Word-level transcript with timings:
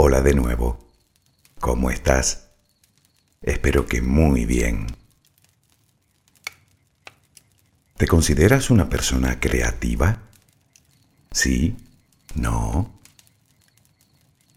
Hola 0.00 0.20
de 0.20 0.32
nuevo. 0.32 0.78
¿Cómo 1.58 1.90
estás? 1.90 2.50
Espero 3.42 3.86
que 3.86 4.00
muy 4.00 4.44
bien. 4.44 4.86
¿Te 7.96 8.06
consideras 8.06 8.70
una 8.70 8.88
persona 8.88 9.40
creativa? 9.40 10.22
¿Sí? 11.32 11.76
¿No? 12.36 13.00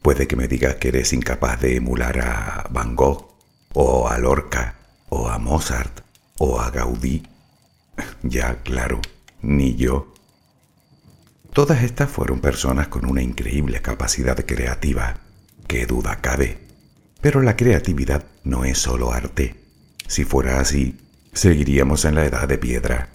Puede 0.03 0.27
que 0.27 0.35
me 0.35 0.47
digas 0.47 0.75
que 0.75 0.89
eres 0.89 1.11
incapaz 1.11 1.59
de 1.59 1.77
emular 1.77 2.19
a 2.19 2.67
Van 2.69 2.95
Gogh, 2.95 3.33
o 3.73 4.09
a 4.09 4.19
Lorca, 4.19 4.75
o 5.09 5.27
a 5.27 5.39
Mozart, 5.39 6.01
o 6.37 6.59
a 6.59 6.69
Gaudí. 6.69 7.23
Ya, 8.21 8.61
claro, 8.61 9.01
ni 9.41 9.75
yo. 9.75 10.13
Todas 11.51 11.81
estas 11.81 12.11
fueron 12.11 12.41
personas 12.41 12.89
con 12.89 13.07
una 13.07 13.23
increíble 13.23 13.81
capacidad 13.81 14.37
creativa 14.45 15.30
qué 15.71 15.85
duda 15.85 16.19
cabe. 16.19 16.57
Pero 17.21 17.41
la 17.41 17.55
creatividad 17.55 18.25
no 18.43 18.65
es 18.65 18.77
solo 18.77 19.13
arte. 19.13 19.55
Si 20.05 20.25
fuera 20.25 20.59
así, 20.59 20.99
seguiríamos 21.31 22.03
en 22.03 22.15
la 22.15 22.25
edad 22.25 22.45
de 22.45 22.57
piedra. 22.57 23.07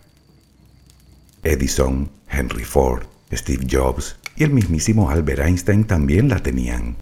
Edison, 1.42 2.10
Henry 2.30 2.64
Ford, 2.64 3.02
Steve 3.30 3.66
Jobs 3.70 4.16
y 4.36 4.44
el 4.44 4.52
mismísimo 4.52 5.10
Albert 5.10 5.40
Einstein 5.40 5.84
también 5.84 6.30
la 6.30 6.38
tenían. 6.38 6.96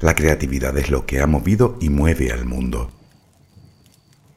La 0.00 0.14
creatividad 0.14 0.76
es 0.76 0.90
lo 0.90 1.06
que 1.06 1.22
ha 1.22 1.26
movido 1.26 1.78
y 1.80 1.88
mueve 1.88 2.30
al 2.30 2.44
mundo. 2.44 2.92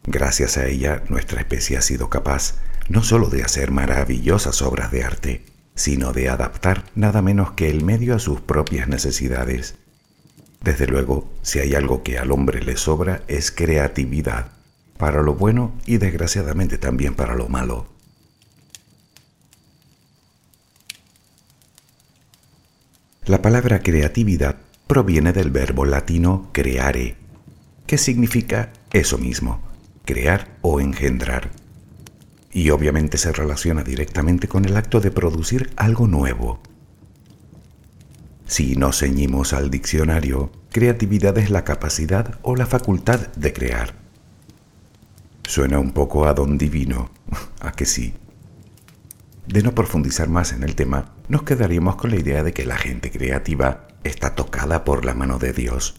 Gracias 0.06 0.56
a 0.56 0.66
ella, 0.66 1.04
nuestra 1.09 1.42
especie 1.42 1.76
ha 1.76 1.81
sido 1.81 2.09
capaz 2.09 2.56
no 2.88 3.04
solo 3.04 3.28
de 3.28 3.44
hacer 3.44 3.72
maravillosas 3.72 4.62
obras 4.62 4.92
de 4.92 5.04
arte, 5.04 5.45
sino 5.76 6.13
de 6.13 6.30
adaptar 6.30 6.86
nada 6.95 7.22
menos 7.22 7.52
que 7.52 7.70
el 7.70 7.84
medio 7.84 8.16
a 8.16 8.20
sus 8.20 8.42
propias 8.42 8.88
necesidades. 8.88 9.75
Desde 10.61 10.88
luego, 10.88 11.30
si 11.42 11.59
hay 11.59 11.75
algo 11.75 12.03
que 12.03 12.17
al 12.17 12.31
hombre 12.31 12.61
le 12.61 12.78
sobra 12.78 13.23
es 13.28 13.52
creatividad, 13.52 14.52
para 14.97 15.22
lo 15.22 15.34
bueno 15.34 15.73
y 15.86 15.97
desgraciadamente 15.97 16.78
también 16.78 17.16
para 17.16 17.36
lo 17.36 17.50
malo. 17.50 17.88
La 23.25 23.42
palabra 23.42 23.80
creatividad 23.80 24.58
proviene 24.88 25.34
del 25.34 25.50
verbo 25.50 25.86
latino 25.86 26.50
creare, 26.52 27.16
que 27.88 27.97
significa 27.97 28.72
eso 28.92 29.17
mismo, 29.17 29.62
crear 30.06 30.58
o 30.62 30.80
engendrar 30.80 31.50
y 32.54 32.70
obviamente 32.70 33.18
se 33.18 33.32
relaciona 33.32 33.84
directamente 33.84 34.48
con 34.48 34.66
el 34.66 34.78
acto 34.78 35.02
de 35.02 35.12
producir 35.12 35.72
algo 35.76 36.08
nuevo. 36.08 36.62
Si 38.46 38.76
nos 38.76 39.00
ceñimos 39.00 39.54
al 39.54 39.72
diccionario, 39.72 40.52
creatividad 40.70 41.36
es 41.40 41.50
la 41.50 41.64
capacidad 41.64 42.40
o 42.44 42.56
la 42.56 42.68
facultad 42.68 43.28
de 43.36 43.52
crear. 43.54 43.96
Suena 45.48 45.80
un 45.80 45.92
poco 45.92 46.28
a 46.28 46.34
don 46.36 46.58
divino, 46.59 47.09
a 47.59 47.72
que 47.72 47.86
sí. 47.86 48.14
De 49.48 49.64
no 49.64 49.74
profundizar 49.74 50.30
más 50.30 50.54
en 50.54 50.64
el 50.64 50.76
tema, 50.76 51.16
nos 51.28 51.44
quedaríamos 51.44 51.96
con 51.96 52.12
la 52.12 52.18
idea 52.18 52.44
de 52.44 52.54
que 52.54 52.66
la 52.66 52.78
gente 52.78 53.12
creativa 53.12 53.88
está 54.04 54.36
tocada 54.36 54.84
por 54.84 55.06
la 55.06 55.16
mano 55.16 55.40
de 55.40 55.54
Dios. 55.54 55.96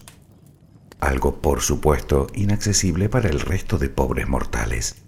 Algo, 1.01 1.41
por 1.41 1.61
supuesto, 1.61 2.27
inaccesible 2.33 3.09
para 3.09 3.29
el 3.29 3.41
resto 3.41 3.77
de 3.77 3.89
pobres 3.89 4.27
mortales. 4.27 5.04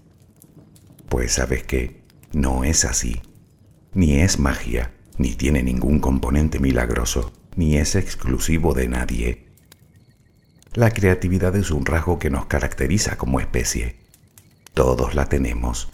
Pues 1.10 1.34
sabes 1.34 1.64
que 1.64 2.02
no 2.34 2.64
es 2.64 2.86
así. 2.86 3.22
Ni 3.94 4.20
es 4.20 4.40
magia, 4.40 4.94
ni 5.18 5.36
tiene 5.36 5.64
ningún 5.64 6.00
componente 6.00 6.60
milagroso, 6.60 7.32
ni 7.56 7.78
es 7.78 7.96
exclusivo 7.96 8.74
de 8.74 8.88
nadie. 8.88 9.48
La 10.74 10.92
creatividad 10.92 11.56
es 11.56 11.72
un 11.72 11.86
rasgo 11.86 12.20
que 12.20 12.30
nos 12.30 12.46
caracteriza 12.46 13.18
como 13.18 13.40
especie. 13.40 13.98
Todos 14.74 15.16
la 15.16 15.26
tenemos. 15.26 15.90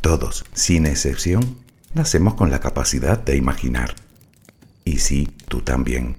Todos, 0.00 0.44
sin 0.52 0.86
excepción, 0.86 1.58
nacemos 1.94 2.34
con 2.34 2.50
la 2.50 2.60
capacidad 2.60 3.18
de 3.18 3.36
imaginar. 3.36 3.94
Y 4.84 4.98
sí, 4.98 5.34
tú 5.48 5.62
también. 5.62 6.16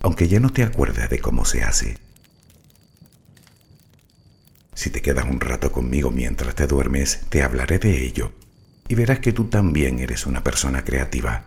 Aunque 0.00 0.28
ya 0.28 0.40
no 0.40 0.50
te 0.50 0.62
acuerdes 0.62 1.08
de 1.08 1.20
cómo 1.20 1.44
se 1.44 1.62
hace. 1.62 1.98
Si 4.76 4.90
te 4.90 5.00
quedas 5.00 5.24
un 5.24 5.40
rato 5.40 5.72
conmigo 5.72 6.10
mientras 6.10 6.54
te 6.54 6.66
duermes, 6.66 7.22
te 7.30 7.42
hablaré 7.42 7.78
de 7.78 8.04
ello 8.04 8.32
y 8.88 8.94
verás 8.94 9.20
que 9.20 9.32
tú 9.32 9.46
también 9.46 10.00
eres 10.00 10.26
una 10.26 10.44
persona 10.44 10.84
creativa. 10.84 11.46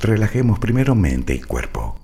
Relajemos 0.00 0.58
primero 0.58 0.96
mente 0.96 1.32
y 1.32 1.40
cuerpo. 1.40 2.00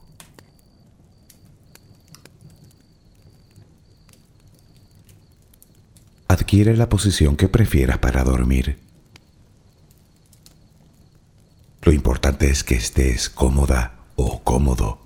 Adquiere 6.29 6.77
la 6.77 6.89
posición 6.89 7.37
que 7.37 7.49
prefieras 7.49 7.99
para 7.99 8.23
dormir. 8.23 8.79
Lo 11.83 11.93
importante 11.93 12.49
es 12.49 12.63
que 12.63 12.77
estés 12.77 13.29
cómoda 13.29 14.07
o 14.15 14.45
cómodo 14.45 15.06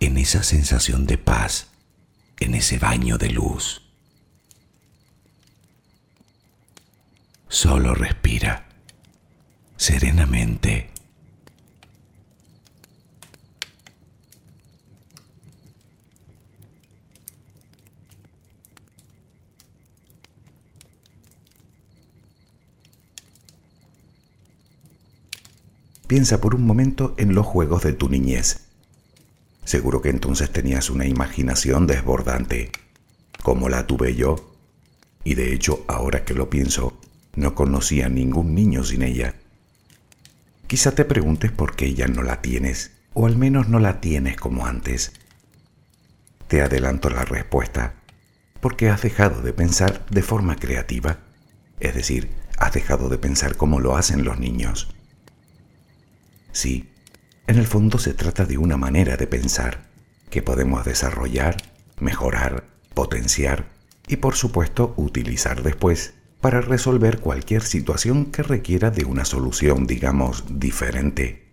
en 0.00 0.16
esa 0.16 0.42
sensación 0.42 1.06
de 1.06 1.18
paz, 1.18 1.68
en 2.40 2.54
ese 2.54 2.78
baño 2.78 3.18
de 3.18 3.30
luz. 3.30 3.82
Solo 7.48 7.94
respira 7.94 8.66
serenamente. 9.76 10.90
Piensa 26.06 26.40
por 26.40 26.56
un 26.56 26.66
momento 26.66 27.14
en 27.18 27.34
los 27.34 27.46
juegos 27.46 27.84
de 27.84 27.92
tu 27.92 28.08
niñez. 28.08 28.69
Seguro 29.70 30.02
que 30.02 30.08
entonces 30.08 30.50
tenías 30.50 30.90
una 30.90 31.06
imaginación 31.06 31.86
desbordante, 31.86 32.72
como 33.40 33.68
la 33.68 33.86
tuve 33.86 34.16
yo, 34.16 34.52
y 35.22 35.34
de 35.34 35.54
hecho 35.54 35.84
ahora 35.86 36.24
que 36.24 36.34
lo 36.34 36.50
pienso, 36.50 36.98
no 37.36 37.54
conocía 37.54 38.08
ningún 38.08 38.52
niño 38.52 38.82
sin 38.82 39.02
ella. 39.02 39.36
Quizá 40.66 40.90
te 40.90 41.04
preguntes 41.04 41.52
por 41.52 41.76
qué 41.76 41.94
ya 41.94 42.08
no 42.08 42.24
la 42.24 42.42
tienes, 42.42 42.96
o 43.12 43.26
al 43.26 43.36
menos 43.36 43.68
no 43.68 43.78
la 43.78 44.00
tienes 44.00 44.36
como 44.36 44.66
antes. 44.66 45.12
Te 46.48 46.62
adelanto 46.62 47.08
la 47.08 47.24
respuesta, 47.24 47.94
porque 48.60 48.88
has 48.88 49.02
dejado 49.02 49.40
de 49.40 49.52
pensar 49.52 50.04
de 50.10 50.22
forma 50.22 50.56
creativa, 50.56 51.20
es 51.78 51.94
decir, 51.94 52.28
has 52.58 52.72
dejado 52.72 53.08
de 53.08 53.18
pensar 53.18 53.56
como 53.56 53.78
lo 53.78 53.96
hacen 53.96 54.24
los 54.24 54.40
niños. 54.40 54.92
Sí, 56.50 56.89
en 57.50 57.58
el 57.58 57.66
fondo 57.66 57.98
se 57.98 58.14
trata 58.14 58.44
de 58.44 58.58
una 58.58 58.76
manera 58.76 59.16
de 59.16 59.26
pensar 59.26 59.82
que 60.30 60.40
podemos 60.40 60.84
desarrollar, 60.84 61.56
mejorar, 61.98 62.62
potenciar 62.94 63.66
y 64.06 64.18
por 64.18 64.36
supuesto 64.36 64.94
utilizar 64.96 65.64
después 65.64 66.14
para 66.40 66.60
resolver 66.60 67.18
cualquier 67.18 67.62
situación 67.62 68.26
que 68.26 68.44
requiera 68.44 68.92
de 68.92 69.04
una 69.04 69.24
solución, 69.24 69.88
digamos, 69.88 70.44
diferente. 70.60 71.48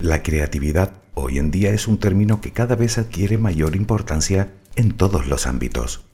La 0.00 0.24
creatividad 0.24 0.94
hoy 1.14 1.38
en 1.38 1.52
día 1.52 1.70
es 1.70 1.86
un 1.86 1.98
término 1.98 2.40
que 2.40 2.52
cada 2.52 2.74
vez 2.74 2.98
adquiere 2.98 3.38
mayor 3.38 3.76
importancia 3.76 4.52
en 4.74 4.90
todos 4.96 5.28
los 5.28 5.46
ámbitos, 5.46 6.04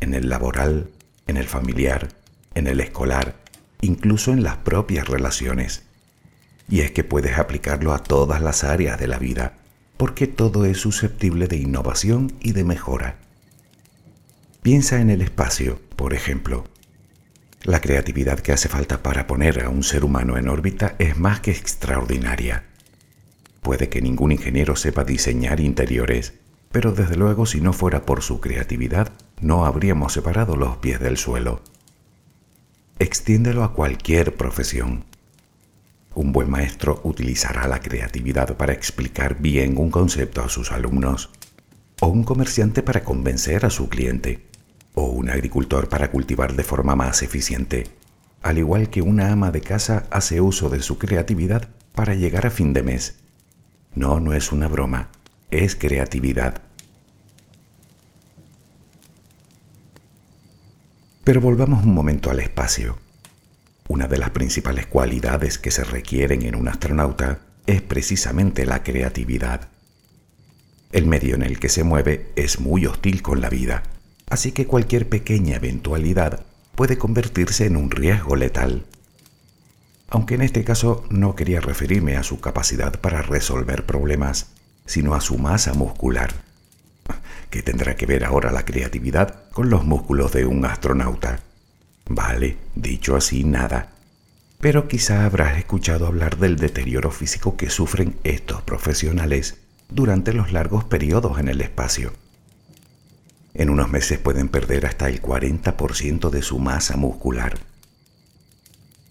en 0.00 0.14
el 0.14 0.28
laboral, 0.28 0.90
en 1.28 1.36
el 1.36 1.46
familiar, 1.46 2.08
en 2.56 2.66
el 2.66 2.80
escolar, 2.80 3.36
incluso 3.80 4.32
en 4.32 4.42
las 4.42 4.56
propias 4.56 5.08
relaciones. 5.08 5.84
Y 6.68 6.80
es 6.80 6.90
que 6.90 7.04
puedes 7.04 7.38
aplicarlo 7.38 7.94
a 7.94 8.02
todas 8.02 8.42
las 8.42 8.64
áreas 8.64 8.98
de 8.98 9.08
la 9.08 9.18
vida, 9.18 9.54
porque 9.96 10.26
todo 10.26 10.64
es 10.64 10.78
susceptible 10.78 11.48
de 11.48 11.56
innovación 11.56 12.32
y 12.40 12.52
de 12.52 12.64
mejora. 12.64 13.16
Piensa 14.62 15.00
en 15.00 15.10
el 15.10 15.22
espacio, 15.22 15.80
por 15.96 16.14
ejemplo. 16.14 16.64
La 17.62 17.80
creatividad 17.80 18.38
que 18.38 18.52
hace 18.52 18.68
falta 18.68 19.02
para 19.02 19.26
poner 19.26 19.64
a 19.64 19.68
un 19.68 19.82
ser 19.82 20.04
humano 20.04 20.36
en 20.36 20.48
órbita 20.48 20.94
es 20.98 21.18
más 21.18 21.40
que 21.40 21.50
extraordinaria. 21.50 22.64
Puede 23.62 23.88
que 23.88 24.00
ningún 24.00 24.32
ingeniero 24.32 24.76
sepa 24.76 25.04
diseñar 25.04 25.60
interiores, 25.60 26.34
pero 26.70 26.92
desde 26.92 27.16
luego 27.16 27.46
si 27.46 27.60
no 27.60 27.72
fuera 27.72 28.06
por 28.06 28.22
su 28.22 28.40
creatividad, 28.40 29.12
no 29.40 29.64
habríamos 29.64 30.12
separado 30.12 30.56
los 30.56 30.76
pies 30.78 31.00
del 31.00 31.16
suelo. 31.16 31.62
Extiéndelo 33.00 33.62
a 33.62 33.74
cualquier 33.74 34.34
profesión. 34.34 35.04
Un 36.16 36.32
buen 36.32 36.50
maestro 36.50 37.00
utilizará 37.04 37.68
la 37.68 37.78
creatividad 37.78 38.56
para 38.56 38.72
explicar 38.72 39.38
bien 39.38 39.78
un 39.78 39.92
concepto 39.92 40.42
a 40.42 40.48
sus 40.48 40.72
alumnos, 40.72 41.30
o 42.00 42.08
un 42.08 42.24
comerciante 42.24 42.82
para 42.82 43.04
convencer 43.04 43.64
a 43.64 43.70
su 43.70 43.88
cliente, 43.88 44.48
o 44.94 45.04
un 45.04 45.30
agricultor 45.30 45.88
para 45.88 46.10
cultivar 46.10 46.56
de 46.56 46.64
forma 46.64 46.96
más 46.96 47.22
eficiente, 47.22 47.86
al 48.42 48.58
igual 48.58 48.90
que 48.90 49.00
una 49.00 49.30
ama 49.30 49.52
de 49.52 49.60
casa 49.60 50.08
hace 50.10 50.40
uso 50.40 50.68
de 50.68 50.82
su 50.82 50.98
creatividad 50.98 51.68
para 51.94 52.14
llegar 52.14 52.46
a 52.48 52.50
fin 52.50 52.72
de 52.72 52.82
mes. 52.82 53.20
No, 53.94 54.18
no 54.18 54.32
es 54.32 54.50
una 54.50 54.66
broma, 54.66 55.10
es 55.52 55.76
creatividad. 55.76 56.62
Pero 61.28 61.42
volvamos 61.42 61.84
un 61.84 61.92
momento 61.92 62.30
al 62.30 62.40
espacio. 62.40 62.96
Una 63.86 64.08
de 64.08 64.16
las 64.16 64.30
principales 64.30 64.86
cualidades 64.86 65.58
que 65.58 65.70
se 65.70 65.84
requieren 65.84 66.40
en 66.40 66.54
un 66.54 66.68
astronauta 66.68 67.40
es 67.66 67.82
precisamente 67.82 68.64
la 68.64 68.82
creatividad. 68.82 69.68
El 70.90 71.04
medio 71.04 71.34
en 71.34 71.42
el 71.42 71.60
que 71.60 71.68
se 71.68 71.84
mueve 71.84 72.32
es 72.34 72.60
muy 72.60 72.86
hostil 72.86 73.20
con 73.20 73.42
la 73.42 73.50
vida, 73.50 73.82
así 74.30 74.52
que 74.52 74.66
cualquier 74.66 75.06
pequeña 75.10 75.56
eventualidad 75.56 76.46
puede 76.74 76.96
convertirse 76.96 77.66
en 77.66 77.76
un 77.76 77.90
riesgo 77.90 78.34
letal. 78.34 78.86
Aunque 80.08 80.36
en 80.36 80.40
este 80.40 80.64
caso 80.64 81.04
no 81.10 81.34
quería 81.34 81.60
referirme 81.60 82.16
a 82.16 82.22
su 82.22 82.40
capacidad 82.40 83.02
para 83.02 83.20
resolver 83.20 83.84
problemas, 83.84 84.52
sino 84.86 85.14
a 85.14 85.20
su 85.20 85.36
masa 85.36 85.74
muscular. 85.74 86.47
¿Qué 87.50 87.62
tendrá 87.62 87.96
que 87.96 88.06
ver 88.06 88.24
ahora 88.24 88.52
la 88.52 88.64
creatividad 88.64 89.48
con 89.52 89.70
los 89.70 89.84
músculos 89.84 90.32
de 90.32 90.44
un 90.44 90.64
astronauta? 90.66 91.40
Vale, 92.06 92.58
dicho 92.74 93.16
así, 93.16 93.44
nada. 93.44 93.92
Pero 94.60 94.88
quizá 94.88 95.24
habrás 95.24 95.56
escuchado 95.56 96.06
hablar 96.06 96.36
del 96.36 96.56
deterioro 96.56 97.10
físico 97.10 97.56
que 97.56 97.70
sufren 97.70 98.16
estos 98.24 98.62
profesionales 98.62 99.58
durante 99.88 100.32
los 100.34 100.52
largos 100.52 100.84
periodos 100.84 101.38
en 101.38 101.48
el 101.48 101.60
espacio. 101.60 102.12
En 103.54 103.70
unos 103.70 103.88
meses 103.88 104.18
pueden 104.18 104.48
perder 104.48 104.84
hasta 104.86 105.08
el 105.08 105.22
40% 105.22 106.30
de 106.30 106.42
su 106.42 106.58
masa 106.58 106.96
muscular. 106.96 107.58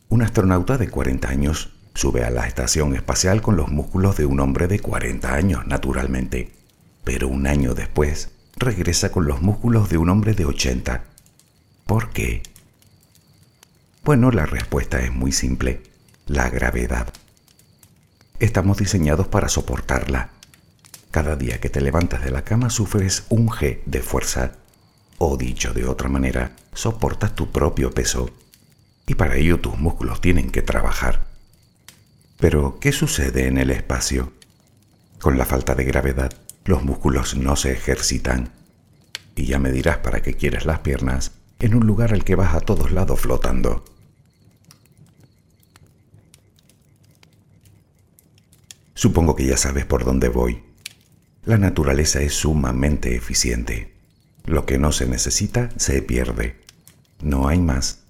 Un 0.09 0.21
astronauta 0.21 0.77
de 0.77 0.89
40 0.89 1.27
años 1.27 1.73
sube 1.95 2.23
a 2.23 2.29
la 2.29 2.47
estación 2.47 2.95
espacial 2.95 3.41
con 3.41 3.57
los 3.57 3.69
músculos 3.69 4.15
de 4.17 4.25
un 4.25 4.39
hombre 4.39 4.67
de 4.67 4.79
40 4.79 5.33
años, 5.33 5.65
naturalmente, 5.65 6.56
pero 7.07 7.29
un 7.29 7.47
año 7.47 7.73
después 7.73 8.31
regresa 8.57 9.13
con 9.13 9.27
los 9.27 9.41
músculos 9.41 9.89
de 9.89 9.97
un 9.97 10.09
hombre 10.09 10.33
de 10.33 10.43
80. 10.43 11.05
¿Por 11.85 12.09
qué? 12.09 12.43
Bueno, 14.03 14.29
la 14.29 14.45
respuesta 14.45 14.99
es 14.99 15.13
muy 15.13 15.31
simple, 15.31 15.83
la 16.25 16.49
gravedad. 16.49 17.07
Estamos 18.41 18.77
diseñados 18.77 19.29
para 19.29 19.47
soportarla. 19.47 20.31
Cada 21.09 21.37
día 21.37 21.61
que 21.61 21.69
te 21.69 21.79
levantas 21.79 22.25
de 22.25 22.29
la 22.29 22.43
cama 22.43 22.69
sufres 22.69 23.23
un 23.29 23.47
G 23.47 23.79
de 23.85 24.01
fuerza, 24.01 24.55
o 25.17 25.37
dicho 25.37 25.73
de 25.73 25.85
otra 25.85 26.09
manera, 26.09 26.57
soportas 26.73 27.35
tu 27.35 27.53
propio 27.53 27.91
peso, 27.91 28.29
y 29.05 29.15
para 29.15 29.37
ello 29.37 29.61
tus 29.61 29.79
músculos 29.79 30.19
tienen 30.19 30.49
que 30.49 30.61
trabajar. 30.61 31.25
Pero, 32.37 32.79
¿qué 32.81 32.91
sucede 32.91 33.47
en 33.47 33.59
el 33.59 33.71
espacio? 33.71 34.33
Con 35.21 35.37
la 35.37 35.45
falta 35.45 35.73
de 35.73 35.85
gravedad, 35.85 36.33
los 36.67 36.83
músculos 36.83 37.35
no 37.35 37.55
se 37.55 37.71
ejercitan. 37.71 38.49
Y 39.35 39.45
ya 39.45 39.57
me 39.57 39.71
dirás 39.71 39.97
para 39.99 40.21
qué 40.21 40.33
quieres 40.33 40.65
las 40.65 40.79
piernas 40.79 41.31
en 41.59 41.73
un 41.73 41.87
lugar 41.87 42.13
al 42.13 42.23
que 42.23 42.35
vas 42.35 42.53
a 42.53 42.59
todos 42.59 42.91
lados 42.91 43.21
flotando. 43.21 43.85
Supongo 48.93 49.35
que 49.35 49.45
ya 49.45 49.57
sabes 49.57 49.85
por 49.85 50.03
dónde 50.03 50.27
voy. 50.27 50.63
La 51.45 51.57
naturaleza 51.57 52.21
es 52.21 52.33
sumamente 52.33 53.15
eficiente. 53.15 53.93
Lo 54.43 54.65
que 54.65 54.77
no 54.77 54.91
se 54.91 55.07
necesita 55.07 55.69
se 55.77 56.01
pierde. 56.01 56.59
No 57.21 57.47
hay 57.47 57.59
más. 57.59 58.03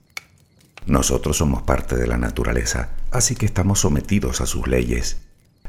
Nosotros 0.85 1.37
somos 1.37 1.61
parte 1.63 1.95
de 1.95 2.07
la 2.07 2.17
naturaleza, 2.17 2.89
así 3.11 3.35
que 3.35 3.45
estamos 3.45 3.81
sometidos 3.81 4.41
a 4.41 4.45
sus 4.45 4.67
leyes. 4.67 5.17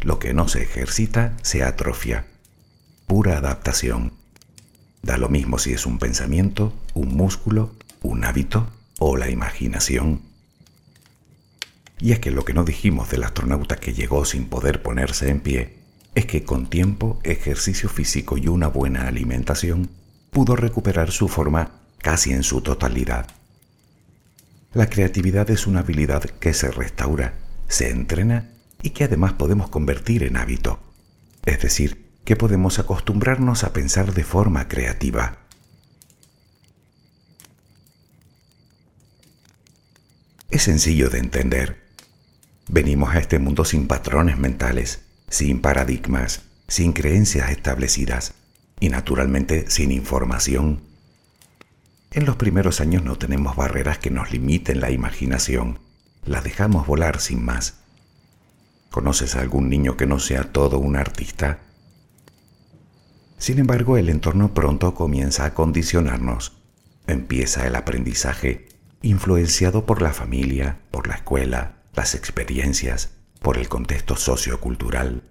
Lo 0.00 0.18
que 0.18 0.32
no 0.32 0.48
se 0.48 0.62
ejercita 0.62 1.36
se 1.42 1.64
atrofia 1.64 2.24
pura 3.08 3.38
adaptación. 3.38 4.12
Da 5.02 5.16
lo 5.16 5.28
mismo 5.28 5.58
si 5.58 5.72
es 5.72 5.86
un 5.86 5.98
pensamiento, 5.98 6.72
un 6.94 7.16
músculo, 7.16 7.74
un 8.02 8.24
hábito 8.24 8.68
o 8.98 9.16
la 9.16 9.30
imaginación. 9.30 10.20
Y 11.98 12.12
es 12.12 12.20
que 12.20 12.30
lo 12.30 12.44
que 12.44 12.54
no 12.54 12.64
dijimos 12.64 13.10
del 13.10 13.24
astronauta 13.24 13.76
que 13.76 13.94
llegó 13.94 14.24
sin 14.24 14.44
poder 14.44 14.82
ponerse 14.82 15.30
en 15.30 15.40
pie 15.40 15.78
es 16.14 16.26
que 16.26 16.44
con 16.44 16.68
tiempo, 16.68 17.18
ejercicio 17.24 17.88
físico 17.88 18.36
y 18.36 18.46
una 18.46 18.68
buena 18.68 19.08
alimentación 19.08 19.88
pudo 20.30 20.54
recuperar 20.54 21.10
su 21.10 21.28
forma 21.28 21.80
casi 21.98 22.32
en 22.32 22.42
su 22.42 22.60
totalidad. 22.60 23.26
La 24.74 24.90
creatividad 24.90 25.50
es 25.50 25.66
una 25.66 25.80
habilidad 25.80 26.24
que 26.24 26.52
se 26.52 26.70
restaura, 26.70 27.34
se 27.68 27.90
entrena 27.90 28.50
y 28.82 28.90
que 28.90 29.04
además 29.04 29.32
podemos 29.32 29.70
convertir 29.70 30.24
en 30.24 30.36
hábito, 30.36 30.78
es 31.46 31.62
decir, 31.62 32.07
que 32.28 32.36
podemos 32.36 32.78
acostumbrarnos 32.78 33.64
a 33.64 33.72
pensar 33.72 34.12
de 34.12 34.22
forma 34.22 34.68
creativa. 34.68 35.38
Es 40.50 40.64
sencillo 40.64 41.08
de 41.08 41.20
entender. 41.20 41.86
Venimos 42.68 43.14
a 43.14 43.18
este 43.18 43.38
mundo 43.38 43.64
sin 43.64 43.88
patrones 43.88 44.36
mentales, 44.36 45.06
sin 45.30 45.62
paradigmas, 45.62 46.42
sin 46.66 46.92
creencias 46.92 47.50
establecidas 47.50 48.34
y 48.78 48.90
naturalmente 48.90 49.70
sin 49.70 49.90
información. 49.90 50.82
En 52.10 52.26
los 52.26 52.36
primeros 52.36 52.82
años 52.82 53.04
no 53.04 53.16
tenemos 53.16 53.56
barreras 53.56 53.96
que 53.96 54.10
nos 54.10 54.32
limiten 54.32 54.80
la 54.80 54.90
imaginación, 54.90 55.78
la 56.26 56.42
dejamos 56.42 56.86
volar 56.86 57.20
sin 57.20 57.42
más. 57.42 57.76
¿Conoces 58.90 59.34
a 59.34 59.40
algún 59.40 59.70
niño 59.70 59.96
que 59.96 60.04
no 60.04 60.18
sea 60.18 60.52
todo 60.52 60.78
un 60.78 60.96
artista? 60.96 61.60
Sin 63.38 63.60
embargo, 63.60 63.96
el 63.96 64.08
entorno 64.08 64.52
pronto 64.52 64.94
comienza 64.94 65.44
a 65.44 65.54
condicionarnos. 65.54 66.52
Empieza 67.06 67.66
el 67.66 67.76
aprendizaje, 67.76 68.68
influenciado 69.00 69.86
por 69.86 70.02
la 70.02 70.12
familia, 70.12 70.80
por 70.90 71.06
la 71.06 71.14
escuela, 71.14 71.82
las 71.94 72.14
experiencias, 72.14 73.12
por 73.40 73.56
el 73.56 73.68
contexto 73.68 74.16
sociocultural. 74.16 75.22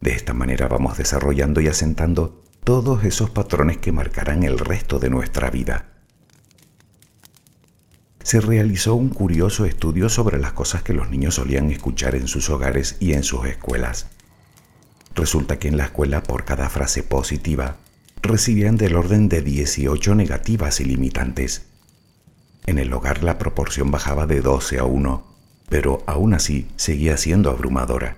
De 0.00 0.10
esta 0.10 0.34
manera 0.34 0.66
vamos 0.66 0.98
desarrollando 0.98 1.60
y 1.60 1.68
asentando 1.68 2.42
todos 2.64 3.04
esos 3.04 3.30
patrones 3.30 3.78
que 3.78 3.92
marcarán 3.92 4.42
el 4.42 4.58
resto 4.58 4.98
de 4.98 5.10
nuestra 5.10 5.48
vida. 5.48 5.92
Se 8.24 8.40
realizó 8.40 8.94
un 8.94 9.08
curioso 9.08 9.64
estudio 9.64 10.08
sobre 10.08 10.38
las 10.38 10.52
cosas 10.52 10.82
que 10.82 10.92
los 10.92 11.08
niños 11.08 11.36
solían 11.36 11.70
escuchar 11.70 12.14
en 12.16 12.28
sus 12.28 12.50
hogares 12.50 12.96
y 12.98 13.14
en 13.14 13.22
sus 13.22 13.46
escuelas. 13.46 14.08
Resulta 15.14 15.58
que 15.58 15.68
en 15.68 15.76
la 15.76 15.84
escuela 15.84 16.22
por 16.22 16.44
cada 16.44 16.68
frase 16.68 17.02
positiva 17.02 17.76
recibían 18.22 18.76
del 18.76 18.96
orden 18.96 19.28
de 19.28 19.42
18 19.42 20.14
negativas 20.14 20.80
y 20.80 20.84
limitantes. 20.84 21.66
En 22.66 22.78
el 22.78 22.92
hogar 22.92 23.24
la 23.24 23.38
proporción 23.38 23.90
bajaba 23.90 24.26
de 24.26 24.40
12 24.40 24.78
a 24.78 24.84
1, 24.84 25.26
pero 25.68 26.02
aún 26.06 26.34
así 26.34 26.68
seguía 26.76 27.16
siendo 27.16 27.50
abrumadora. 27.50 28.16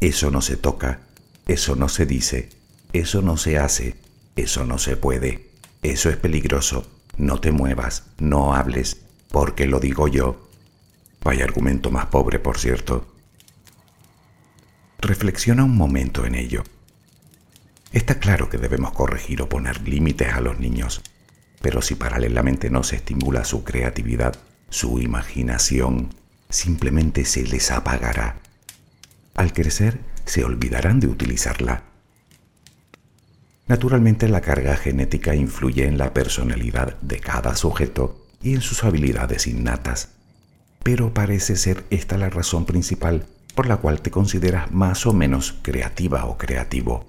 Eso 0.00 0.30
no 0.30 0.40
se 0.40 0.56
toca, 0.56 1.00
eso 1.46 1.76
no 1.76 1.88
se 1.88 2.06
dice, 2.06 2.48
eso 2.92 3.22
no 3.22 3.36
se 3.36 3.58
hace, 3.58 3.96
eso 4.36 4.64
no 4.64 4.78
se 4.78 4.96
puede, 4.96 5.50
eso 5.82 6.10
es 6.10 6.16
peligroso, 6.16 6.86
no 7.16 7.40
te 7.40 7.52
muevas, 7.52 8.04
no 8.18 8.54
hables, 8.54 9.02
porque 9.30 9.66
lo 9.66 9.78
digo 9.78 10.08
yo. 10.08 10.48
Vaya 11.22 11.44
argumento 11.44 11.90
más 11.90 12.06
pobre, 12.06 12.38
por 12.38 12.58
cierto. 12.58 13.09
Reflexiona 15.00 15.64
un 15.64 15.76
momento 15.76 16.26
en 16.26 16.34
ello. 16.34 16.62
Está 17.90 18.18
claro 18.18 18.50
que 18.50 18.58
debemos 18.58 18.92
corregir 18.92 19.40
o 19.40 19.48
poner 19.48 19.88
límites 19.88 20.34
a 20.34 20.42
los 20.42 20.58
niños, 20.58 21.00
pero 21.62 21.80
si 21.80 21.94
paralelamente 21.94 22.68
no 22.68 22.82
se 22.82 22.96
estimula 22.96 23.44
su 23.44 23.64
creatividad, 23.64 24.36
su 24.68 25.00
imaginación, 25.00 26.10
simplemente 26.50 27.24
se 27.24 27.44
les 27.44 27.70
apagará. 27.70 28.40
Al 29.34 29.54
crecer, 29.54 30.00
se 30.26 30.44
olvidarán 30.44 31.00
de 31.00 31.06
utilizarla. 31.06 31.84
Naturalmente 33.68 34.28
la 34.28 34.42
carga 34.42 34.76
genética 34.76 35.34
influye 35.34 35.86
en 35.86 35.96
la 35.96 36.12
personalidad 36.12 37.00
de 37.00 37.20
cada 37.20 37.56
sujeto 37.56 38.26
y 38.42 38.52
en 38.54 38.60
sus 38.60 38.84
habilidades 38.84 39.46
innatas, 39.46 40.10
pero 40.82 41.14
parece 41.14 41.56
ser 41.56 41.84
esta 41.88 42.18
la 42.18 42.28
razón 42.28 42.66
principal 42.66 43.26
por 43.52 43.66
la 43.66 43.78
cual 43.78 44.00
te 44.00 44.10
consideras 44.10 44.70
más 44.70 45.06
o 45.06 45.12
menos 45.12 45.58
creativa 45.62 46.24
o 46.26 46.38
creativo. 46.38 47.06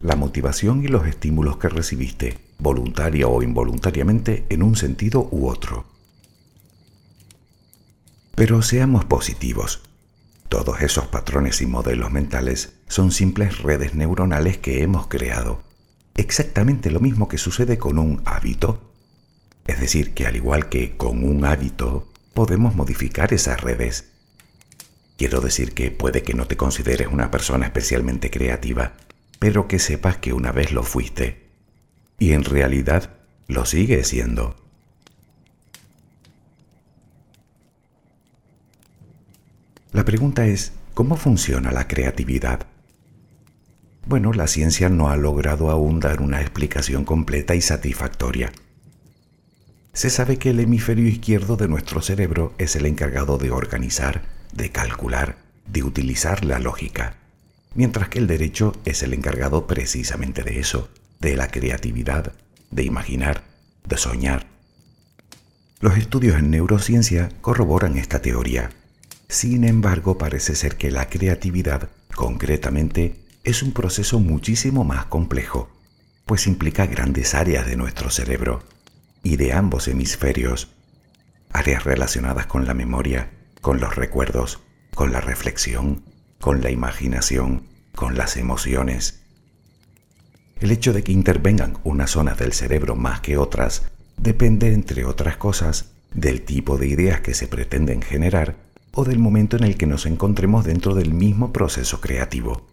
La 0.00 0.16
motivación 0.16 0.84
y 0.84 0.88
los 0.88 1.06
estímulos 1.06 1.56
que 1.56 1.68
recibiste, 1.68 2.38
voluntaria 2.58 3.28
o 3.28 3.42
involuntariamente, 3.42 4.44
en 4.48 4.62
un 4.62 4.76
sentido 4.76 5.28
u 5.30 5.48
otro. 5.48 5.86
Pero 8.34 8.60
seamos 8.62 9.04
positivos. 9.06 9.82
Todos 10.48 10.82
esos 10.82 11.06
patrones 11.06 11.60
y 11.62 11.66
modelos 11.66 12.12
mentales 12.12 12.74
son 12.86 13.10
simples 13.10 13.62
redes 13.62 13.94
neuronales 13.94 14.58
que 14.58 14.82
hemos 14.82 15.06
creado. 15.06 15.62
Exactamente 16.14 16.90
lo 16.90 17.00
mismo 17.00 17.28
que 17.28 17.38
sucede 17.38 17.78
con 17.78 17.98
un 17.98 18.22
hábito. 18.24 18.92
Es 19.66 19.80
decir, 19.80 20.14
que 20.14 20.26
al 20.26 20.36
igual 20.36 20.68
que 20.68 20.96
con 20.96 21.24
un 21.24 21.44
hábito, 21.44 22.12
podemos 22.34 22.74
modificar 22.74 23.32
esas 23.32 23.60
redes 23.60 24.15
Quiero 25.16 25.40
decir 25.40 25.72
que 25.72 25.90
puede 25.90 26.22
que 26.22 26.34
no 26.34 26.46
te 26.46 26.56
consideres 26.56 27.08
una 27.08 27.30
persona 27.30 27.66
especialmente 27.66 28.30
creativa, 28.30 28.94
pero 29.38 29.66
que 29.66 29.78
sepas 29.78 30.18
que 30.18 30.32
una 30.32 30.52
vez 30.52 30.72
lo 30.72 30.82
fuiste. 30.82 31.46
Y 32.18 32.32
en 32.32 32.44
realidad 32.44 33.10
lo 33.48 33.64
sigues 33.64 34.08
siendo. 34.08 34.56
La 39.92 40.04
pregunta 40.04 40.46
es, 40.46 40.72
¿cómo 40.92 41.16
funciona 41.16 41.72
la 41.72 41.88
creatividad? 41.88 42.66
Bueno, 44.04 44.32
la 44.34 44.46
ciencia 44.46 44.90
no 44.90 45.08
ha 45.08 45.16
logrado 45.16 45.70
aún 45.70 46.00
dar 46.00 46.20
una 46.20 46.42
explicación 46.42 47.04
completa 47.06 47.54
y 47.54 47.62
satisfactoria. 47.62 48.52
Se 49.94 50.10
sabe 50.10 50.36
que 50.36 50.50
el 50.50 50.60
hemisferio 50.60 51.08
izquierdo 51.08 51.56
de 51.56 51.68
nuestro 51.68 52.02
cerebro 52.02 52.52
es 52.58 52.76
el 52.76 52.84
encargado 52.84 53.38
de 53.38 53.50
organizar, 53.50 54.35
de 54.56 54.70
calcular, 54.70 55.38
de 55.66 55.82
utilizar 55.82 56.44
la 56.44 56.58
lógica, 56.58 57.16
mientras 57.74 58.08
que 58.08 58.18
el 58.18 58.26
derecho 58.26 58.74
es 58.84 59.02
el 59.02 59.12
encargado 59.12 59.66
precisamente 59.66 60.42
de 60.42 60.58
eso, 60.60 60.88
de 61.20 61.36
la 61.36 61.48
creatividad, 61.48 62.32
de 62.70 62.82
imaginar, 62.82 63.44
de 63.86 63.96
soñar. 63.96 64.46
Los 65.80 65.98
estudios 65.98 66.38
en 66.38 66.50
neurociencia 66.50 67.30
corroboran 67.40 67.96
esta 67.98 68.22
teoría. 68.22 68.70
Sin 69.28 69.64
embargo, 69.64 70.16
parece 70.16 70.54
ser 70.54 70.76
que 70.76 70.90
la 70.90 71.08
creatividad, 71.08 71.90
concretamente, 72.14 73.16
es 73.44 73.62
un 73.62 73.72
proceso 73.72 74.18
muchísimo 74.20 74.84
más 74.84 75.06
complejo, 75.06 75.68
pues 76.24 76.46
implica 76.46 76.86
grandes 76.86 77.34
áreas 77.34 77.66
de 77.66 77.76
nuestro 77.76 78.10
cerebro 78.10 78.62
y 79.22 79.36
de 79.36 79.52
ambos 79.52 79.86
hemisferios 79.86 80.68
áreas 81.52 81.84
relacionadas 81.84 82.46
con 82.46 82.66
la 82.66 82.74
memoria, 82.74 83.30
con 83.66 83.80
los 83.80 83.96
recuerdos, 83.96 84.60
con 84.94 85.10
la 85.10 85.20
reflexión, 85.20 86.04
con 86.38 86.62
la 86.62 86.70
imaginación, 86.70 87.64
con 87.96 88.16
las 88.16 88.36
emociones. 88.36 89.24
El 90.60 90.70
hecho 90.70 90.92
de 90.92 91.02
que 91.02 91.10
intervengan 91.10 91.76
unas 91.82 92.12
zonas 92.12 92.38
del 92.38 92.52
cerebro 92.52 92.94
más 92.94 93.22
que 93.22 93.38
otras 93.38 93.90
depende, 94.18 94.72
entre 94.72 95.04
otras 95.04 95.36
cosas, 95.36 95.90
del 96.14 96.42
tipo 96.42 96.78
de 96.78 96.86
ideas 96.86 97.22
que 97.22 97.34
se 97.34 97.48
pretenden 97.48 98.02
generar 98.02 98.54
o 98.92 99.04
del 99.04 99.18
momento 99.18 99.56
en 99.56 99.64
el 99.64 99.76
que 99.76 99.86
nos 99.86 100.06
encontremos 100.06 100.64
dentro 100.64 100.94
del 100.94 101.12
mismo 101.12 101.52
proceso 101.52 102.00
creativo. 102.00 102.68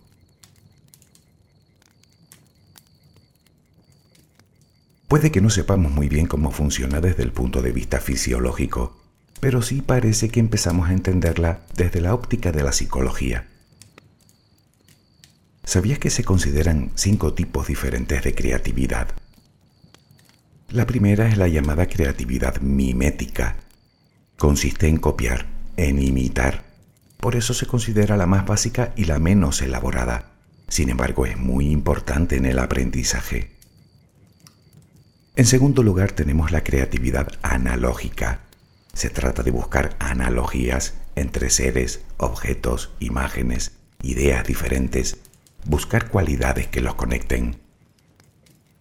Puede 5.07 5.31
que 5.31 5.41
no 5.41 5.49
sepamos 5.49 5.91
muy 5.91 6.07
bien 6.07 6.27
cómo 6.27 6.51
funciona 6.51 7.01
desde 7.01 7.23
el 7.23 7.31
punto 7.31 7.63
de 7.63 7.71
vista 7.71 7.99
fisiológico, 7.99 9.02
pero 9.43 9.61
sí 9.61 9.81
parece 9.81 10.29
que 10.29 10.39
empezamos 10.39 10.87
a 10.87 10.93
entenderla 10.93 11.59
desde 11.75 11.99
la 11.99 12.13
óptica 12.13 12.53
de 12.53 12.63
la 12.63 12.71
psicología. 12.71 13.45
¿Sabías 15.65 15.99
que 15.99 16.09
se 16.09 16.23
consideran 16.23 16.91
cinco 16.95 17.33
tipos 17.33 17.67
diferentes 17.67 18.23
de 18.23 18.33
creatividad? 18.33 19.09
La 20.69 20.87
primera 20.87 21.27
es 21.27 21.37
la 21.37 21.49
llamada 21.49 21.87
creatividad 21.87 22.61
mimética. 22.61 23.57
Consiste 24.37 24.87
en 24.87 24.95
copiar, 24.95 25.45
en 25.75 26.01
imitar. 26.01 26.63
Por 27.17 27.35
eso 27.35 27.53
se 27.53 27.65
considera 27.65 28.15
la 28.15 28.27
más 28.27 28.45
básica 28.45 28.93
y 28.95 29.03
la 29.03 29.19
menos 29.19 29.61
elaborada. 29.61 30.31
Sin 30.69 30.87
embargo, 30.87 31.25
es 31.25 31.37
muy 31.37 31.69
importante 31.69 32.37
en 32.37 32.45
el 32.45 32.59
aprendizaje. 32.59 33.51
En 35.35 35.45
segundo 35.45 35.83
lugar 35.83 36.13
tenemos 36.13 36.53
la 36.53 36.63
creatividad 36.63 37.27
analógica. 37.41 38.39
Se 38.93 39.09
trata 39.09 39.43
de 39.43 39.51
buscar 39.51 39.95
analogías 39.99 40.93
entre 41.15 41.49
seres, 41.49 42.03
objetos, 42.17 42.91
imágenes, 42.99 43.73
ideas 44.01 44.45
diferentes, 44.45 45.17
buscar 45.65 46.09
cualidades 46.09 46.67
que 46.67 46.81
los 46.81 46.95
conecten. 46.95 47.57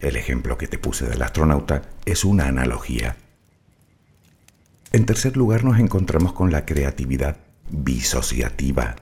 El 0.01 0.17
ejemplo 0.17 0.59
que 0.59 0.67
te 0.67 0.79
puse 0.79 1.07
del 1.07 1.23
astronauta 1.23 1.83
es 2.05 2.25
una 2.25 2.47
analogía. 2.47 3.17
En 4.93 5.07
tercer 5.07 5.37
lugar 5.37 5.65
nos 5.65 5.79
encontramos 5.79 6.33
con 6.35 6.53
la 6.53 6.67
creatividad 6.67 7.39
bisociativa. 7.71 8.97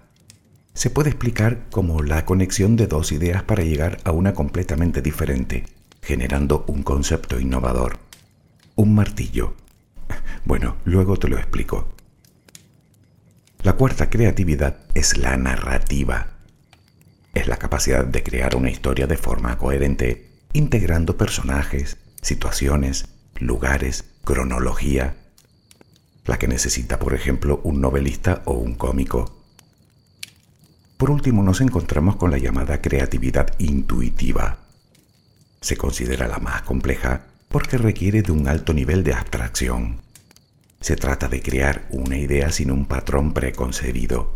Se 0.75 0.91
puede 0.91 1.11
explicar 1.11 1.67
como 1.71 2.03
la 2.03 2.25
conexión 2.25 2.77
de 2.77 2.87
dos 2.87 3.11
ideas 3.11 3.43
para 3.43 3.65
llegar 3.65 3.99
a 4.05 4.13
una 4.13 4.35
completamente 4.35 5.03
diferente, 5.03 5.65
generando 6.01 6.65
un 6.69 6.85
concepto 6.85 7.41
innovador. 7.41 7.99
Un 8.77 8.95
martillo. 8.95 9.55
Bueno, 10.45 10.77
luego 10.85 11.17
te 11.17 11.29
lo 11.29 11.39
explico. 11.39 11.89
La 13.63 13.75
cuarta 13.75 14.09
creatividad 14.09 14.79
es 14.95 15.19
la 15.19 15.37
narrativa. 15.37 16.39
Es 17.35 17.47
la 17.47 17.59
capacidad 17.59 18.05
de 18.05 18.23
crear 18.23 18.57
una 18.57 18.71
historia 18.71 19.07
de 19.07 19.17
forma 19.17 19.59
coherente, 19.59 20.31
integrando 20.53 21.17
personajes, 21.17 21.99
situaciones, 22.23 23.07
lugares, 23.39 24.05
cronología, 24.25 25.17
la 26.25 26.39
que 26.39 26.49
necesita, 26.49 26.99
por 26.99 27.15
ejemplo, 27.15 27.61
un 27.65 27.81
novelista 27.81 28.43
o 28.47 28.53
un 28.53 28.75
cómico. 28.75 29.45
Por 30.97 31.11
último, 31.11 31.43
nos 31.43 31.61
encontramos 31.61 32.17
con 32.17 32.31
la 32.31 32.39
llamada 32.39 32.81
creatividad 32.81 33.55
intuitiva. 33.59 34.59
Se 35.61 35.77
considera 35.77 36.29
la 36.29 36.39
más 36.39 36.63
compleja 36.63 37.30
porque 37.51 37.79
requiere 37.79 38.23
de 38.23 38.31
un 38.31 38.47
alto 38.47 38.73
nivel 38.73 39.03
de 39.03 39.13
abstracción. 39.13 40.01
Se 40.81 40.95
trata 40.95 41.29
de 41.29 41.43
crear 41.43 41.89
una 41.91 42.17
idea 42.17 42.53
sin 42.53 42.71
un 42.71 42.87
patrón 42.87 43.35
preconcebido. 43.35 44.33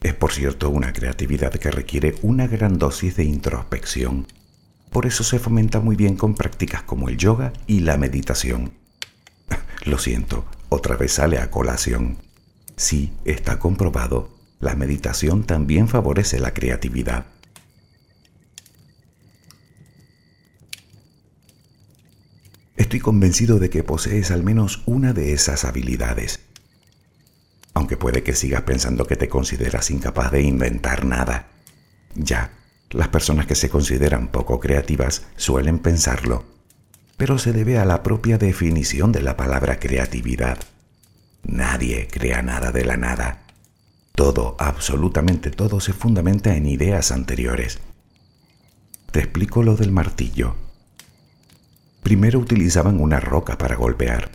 Es 0.00 0.14
por 0.14 0.32
cierto 0.32 0.70
una 0.70 0.92
creatividad 0.92 1.52
que 1.52 1.72
requiere 1.72 2.14
una 2.22 2.46
gran 2.46 2.78
dosis 2.78 3.16
de 3.16 3.24
introspección. 3.24 4.28
Por 4.90 5.04
eso 5.04 5.24
se 5.24 5.40
fomenta 5.40 5.80
muy 5.80 5.96
bien 5.96 6.14
con 6.16 6.36
prácticas 6.36 6.84
como 6.84 7.08
el 7.08 7.18
yoga 7.18 7.52
y 7.66 7.80
la 7.80 7.96
meditación. 7.96 8.72
Lo 9.84 9.98
siento, 9.98 10.44
otra 10.68 10.96
vez 10.96 11.14
sale 11.14 11.38
a 11.38 11.50
colación. 11.50 12.18
Sí, 12.76 13.12
está 13.24 13.58
comprobado, 13.58 14.30
la 14.60 14.76
meditación 14.76 15.42
también 15.42 15.88
favorece 15.88 16.38
la 16.38 16.54
creatividad. 16.54 17.26
Estoy 22.94 23.02
convencido 23.02 23.58
de 23.58 23.70
que 23.70 23.82
posees 23.82 24.30
al 24.30 24.44
menos 24.44 24.84
una 24.86 25.12
de 25.12 25.32
esas 25.32 25.64
habilidades. 25.64 26.38
Aunque 27.72 27.96
puede 27.96 28.22
que 28.22 28.36
sigas 28.36 28.62
pensando 28.62 29.04
que 29.04 29.16
te 29.16 29.28
consideras 29.28 29.90
incapaz 29.90 30.30
de 30.30 30.42
inventar 30.42 31.04
nada. 31.04 31.48
Ya, 32.14 32.52
las 32.90 33.08
personas 33.08 33.46
que 33.46 33.56
se 33.56 33.68
consideran 33.68 34.28
poco 34.28 34.60
creativas 34.60 35.26
suelen 35.34 35.80
pensarlo, 35.80 36.44
pero 37.16 37.36
se 37.36 37.52
debe 37.52 37.78
a 37.78 37.84
la 37.84 38.04
propia 38.04 38.38
definición 38.38 39.10
de 39.10 39.22
la 39.22 39.36
palabra 39.36 39.80
creatividad. 39.80 40.58
Nadie 41.42 42.06
crea 42.06 42.42
nada 42.42 42.70
de 42.70 42.84
la 42.84 42.96
nada. 42.96 43.42
Todo, 44.14 44.54
absolutamente 44.60 45.50
todo, 45.50 45.80
se 45.80 45.92
fundamenta 45.92 46.54
en 46.54 46.66
ideas 46.66 47.10
anteriores. 47.10 47.80
Te 49.10 49.18
explico 49.18 49.64
lo 49.64 49.74
del 49.74 49.90
martillo. 49.90 50.54
Primero 52.04 52.38
utilizaban 52.38 53.00
una 53.00 53.18
roca 53.18 53.56
para 53.56 53.76
golpear. 53.76 54.30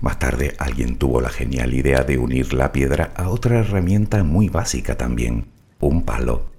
Más 0.00 0.20
tarde 0.20 0.54
alguien 0.60 0.98
tuvo 0.98 1.20
la 1.20 1.30
genial 1.30 1.74
idea 1.74 2.04
de 2.04 2.16
unir 2.16 2.54
la 2.54 2.70
piedra 2.70 3.12
a 3.16 3.28
otra 3.28 3.58
herramienta 3.58 4.22
muy 4.22 4.48
básica 4.48 4.96
también, 4.96 5.48
un 5.80 6.04
palo. 6.04 6.52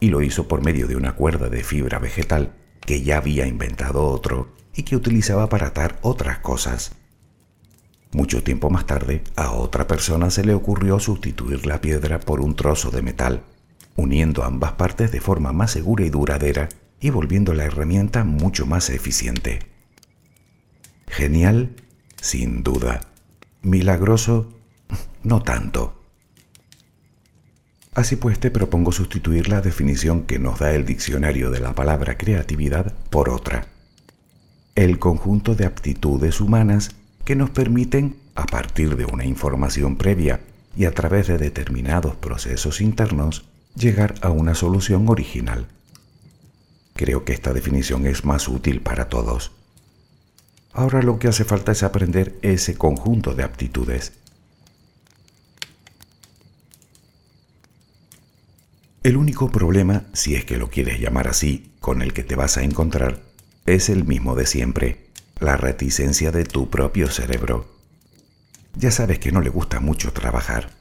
Y 0.00 0.08
lo 0.08 0.22
hizo 0.22 0.48
por 0.48 0.64
medio 0.64 0.88
de 0.88 0.96
una 0.96 1.12
cuerda 1.12 1.48
de 1.48 1.62
fibra 1.62 2.00
vegetal 2.00 2.52
que 2.80 3.02
ya 3.02 3.18
había 3.18 3.46
inventado 3.46 4.04
otro 4.08 4.48
y 4.74 4.82
que 4.82 4.96
utilizaba 4.96 5.48
para 5.48 5.68
atar 5.68 6.00
otras 6.02 6.40
cosas. 6.40 6.90
Mucho 8.10 8.42
tiempo 8.42 8.70
más 8.70 8.86
tarde, 8.86 9.22
a 9.36 9.52
otra 9.52 9.86
persona 9.86 10.30
se 10.30 10.44
le 10.44 10.54
ocurrió 10.54 10.98
sustituir 10.98 11.64
la 11.64 11.80
piedra 11.80 12.18
por 12.18 12.40
un 12.40 12.56
trozo 12.56 12.90
de 12.90 13.02
metal, 13.02 13.44
uniendo 13.94 14.42
ambas 14.42 14.72
partes 14.72 15.12
de 15.12 15.20
forma 15.20 15.52
más 15.52 15.70
segura 15.70 16.04
y 16.04 16.10
duradera 16.10 16.70
y 17.00 17.10
volviendo 17.10 17.54
la 17.54 17.66
herramienta 17.66 18.24
mucho 18.24 18.66
más 18.66 18.90
eficiente. 18.90 19.75
Genial, 21.06 21.70
sin 22.20 22.62
duda. 22.62 23.00
Milagroso, 23.62 24.52
no 25.22 25.42
tanto. 25.42 26.02
Así 27.94 28.16
pues 28.16 28.38
te 28.38 28.50
propongo 28.50 28.92
sustituir 28.92 29.48
la 29.48 29.62
definición 29.62 30.24
que 30.24 30.38
nos 30.38 30.58
da 30.58 30.74
el 30.74 30.84
diccionario 30.84 31.50
de 31.50 31.60
la 31.60 31.74
palabra 31.74 32.18
creatividad 32.18 32.92
por 33.08 33.30
otra. 33.30 33.68
El 34.74 34.98
conjunto 34.98 35.54
de 35.54 35.64
aptitudes 35.64 36.42
humanas 36.42 36.90
que 37.24 37.36
nos 37.36 37.48
permiten, 37.48 38.16
a 38.34 38.44
partir 38.44 38.96
de 38.96 39.06
una 39.06 39.24
información 39.24 39.96
previa 39.96 40.40
y 40.76 40.84
a 40.84 40.92
través 40.92 41.26
de 41.26 41.38
determinados 41.38 42.16
procesos 42.16 42.82
internos, 42.82 43.46
llegar 43.74 44.14
a 44.20 44.28
una 44.28 44.54
solución 44.54 45.08
original. 45.08 45.66
Creo 46.94 47.24
que 47.24 47.32
esta 47.32 47.54
definición 47.54 48.06
es 48.06 48.26
más 48.26 48.46
útil 48.46 48.82
para 48.82 49.08
todos. 49.08 49.52
Ahora 50.76 51.00
lo 51.00 51.18
que 51.18 51.26
hace 51.26 51.44
falta 51.46 51.72
es 51.72 51.82
aprender 51.82 52.36
ese 52.42 52.76
conjunto 52.76 53.32
de 53.32 53.42
aptitudes. 53.42 54.12
El 59.02 59.16
único 59.16 59.50
problema, 59.50 60.04
si 60.12 60.34
es 60.34 60.44
que 60.44 60.58
lo 60.58 60.68
quieres 60.68 61.00
llamar 61.00 61.28
así, 61.28 61.72
con 61.80 62.02
el 62.02 62.12
que 62.12 62.24
te 62.24 62.36
vas 62.36 62.58
a 62.58 62.62
encontrar, 62.62 63.22
es 63.64 63.88
el 63.88 64.04
mismo 64.04 64.34
de 64.34 64.44
siempre, 64.44 65.06
la 65.40 65.56
reticencia 65.56 66.30
de 66.30 66.44
tu 66.44 66.68
propio 66.68 67.08
cerebro. 67.10 67.66
Ya 68.74 68.90
sabes 68.90 69.18
que 69.18 69.32
no 69.32 69.40
le 69.40 69.48
gusta 69.48 69.80
mucho 69.80 70.12
trabajar. 70.12 70.72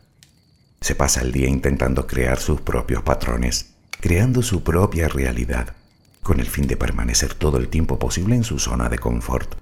Se 0.82 0.96
pasa 0.96 1.22
el 1.22 1.32
día 1.32 1.48
intentando 1.48 2.06
crear 2.06 2.38
sus 2.38 2.60
propios 2.60 3.02
patrones, 3.02 3.76
creando 4.02 4.42
su 4.42 4.62
propia 4.62 5.08
realidad, 5.08 5.74
con 6.22 6.42
el 6.42 6.48
fin 6.48 6.68
de 6.68 6.76
permanecer 6.76 7.34
todo 7.34 7.56
el 7.56 7.70
tiempo 7.70 7.98
posible 7.98 8.36
en 8.36 8.44
su 8.44 8.60
zona 8.60 8.90
de 8.90 9.00
confort 9.00 9.56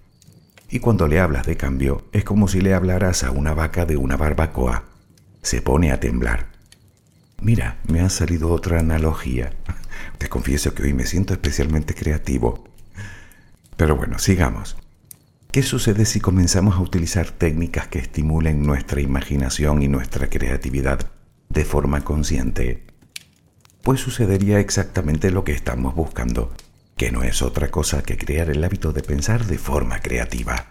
y 0.74 0.80
cuando 0.80 1.08
le 1.08 1.20
hablas 1.20 1.46
de 1.46 1.56
cambio 1.56 2.08
es 2.14 2.24
como 2.24 2.48
si 2.48 2.60
le 2.60 2.74
hablaras 2.74 3.24
a 3.24 3.30
una 3.30 3.54
vaca 3.54 3.86
de 3.86 3.96
una 3.96 4.18
barbacoa. 4.18 4.86
Se 5.44 5.62
pone 5.62 5.92
a 5.92 6.00
temblar. 6.00 6.48
Mira, 7.40 7.78
me 7.88 8.02
ha 8.02 8.10
salido 8.10 8.50
otra 8.50 8.80
analogía. 8.80 9.54
Te 10.18 10.30
confieso 10.30 10.74
que 10.74 10.82
hoy 10.82 10.96
me 10.96 11.06
siento 11.06 11.34
especialmente 11.34 11.94
creativo. 11.94 12.64
Pero 13.78 13.96
bueno, 13.96 14.18
sigamos. 14.18 14.76
¿Qué 15.52 15.62
sucede 15.62 16.06
si 16.06 16.20
comenzamos 16.20 16.74
a 16.78 16.82
utilizar 16.82 17.30
técnicas 17.30 17.88
que 17.88 18.00
estimulen 18.00 18.64
nuestra 18.64 19.00
imaginación 19.00 19.84
y 19.84 19.88
nuestra 19.88 20.28
creatividad 20.28 21.12
de 21.50 21.66
forma 21.66 22.04
consciente? 22.04 22.84
Pues 23.84 24.00
sucedería 24.00 24.60
exactamente 24.60 25.30
lo 25.30 25.44
que 25.44 25.52
estamos 25.52 25.94
buscando 25.94 26.52
que 26.98 27.12
no 27.12 27.24
es 27.24 27.42
otra 27.42 27.70
cosa 27.70 28.04
que 28.04 28.18
crear 28.18 28.50
el 28.50 28.64
hábito 28.64 28.94
de 28.94 29.02
pensar 29.02 29.46
de 29.46 29.58
forma 29.58 30.00
creativa. 30.00 30.68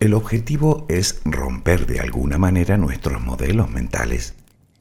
El 0.00 0.14
objetivo 0.14 0.86
es 0.88 1.20
romper 1.24 1.86
de 1.86 1.98
alguna 1.98 2.38
manera 2.38 2.76
nuestros 2.76 3.20
modelos 3.20 3.68
mentales, 3.68 4.34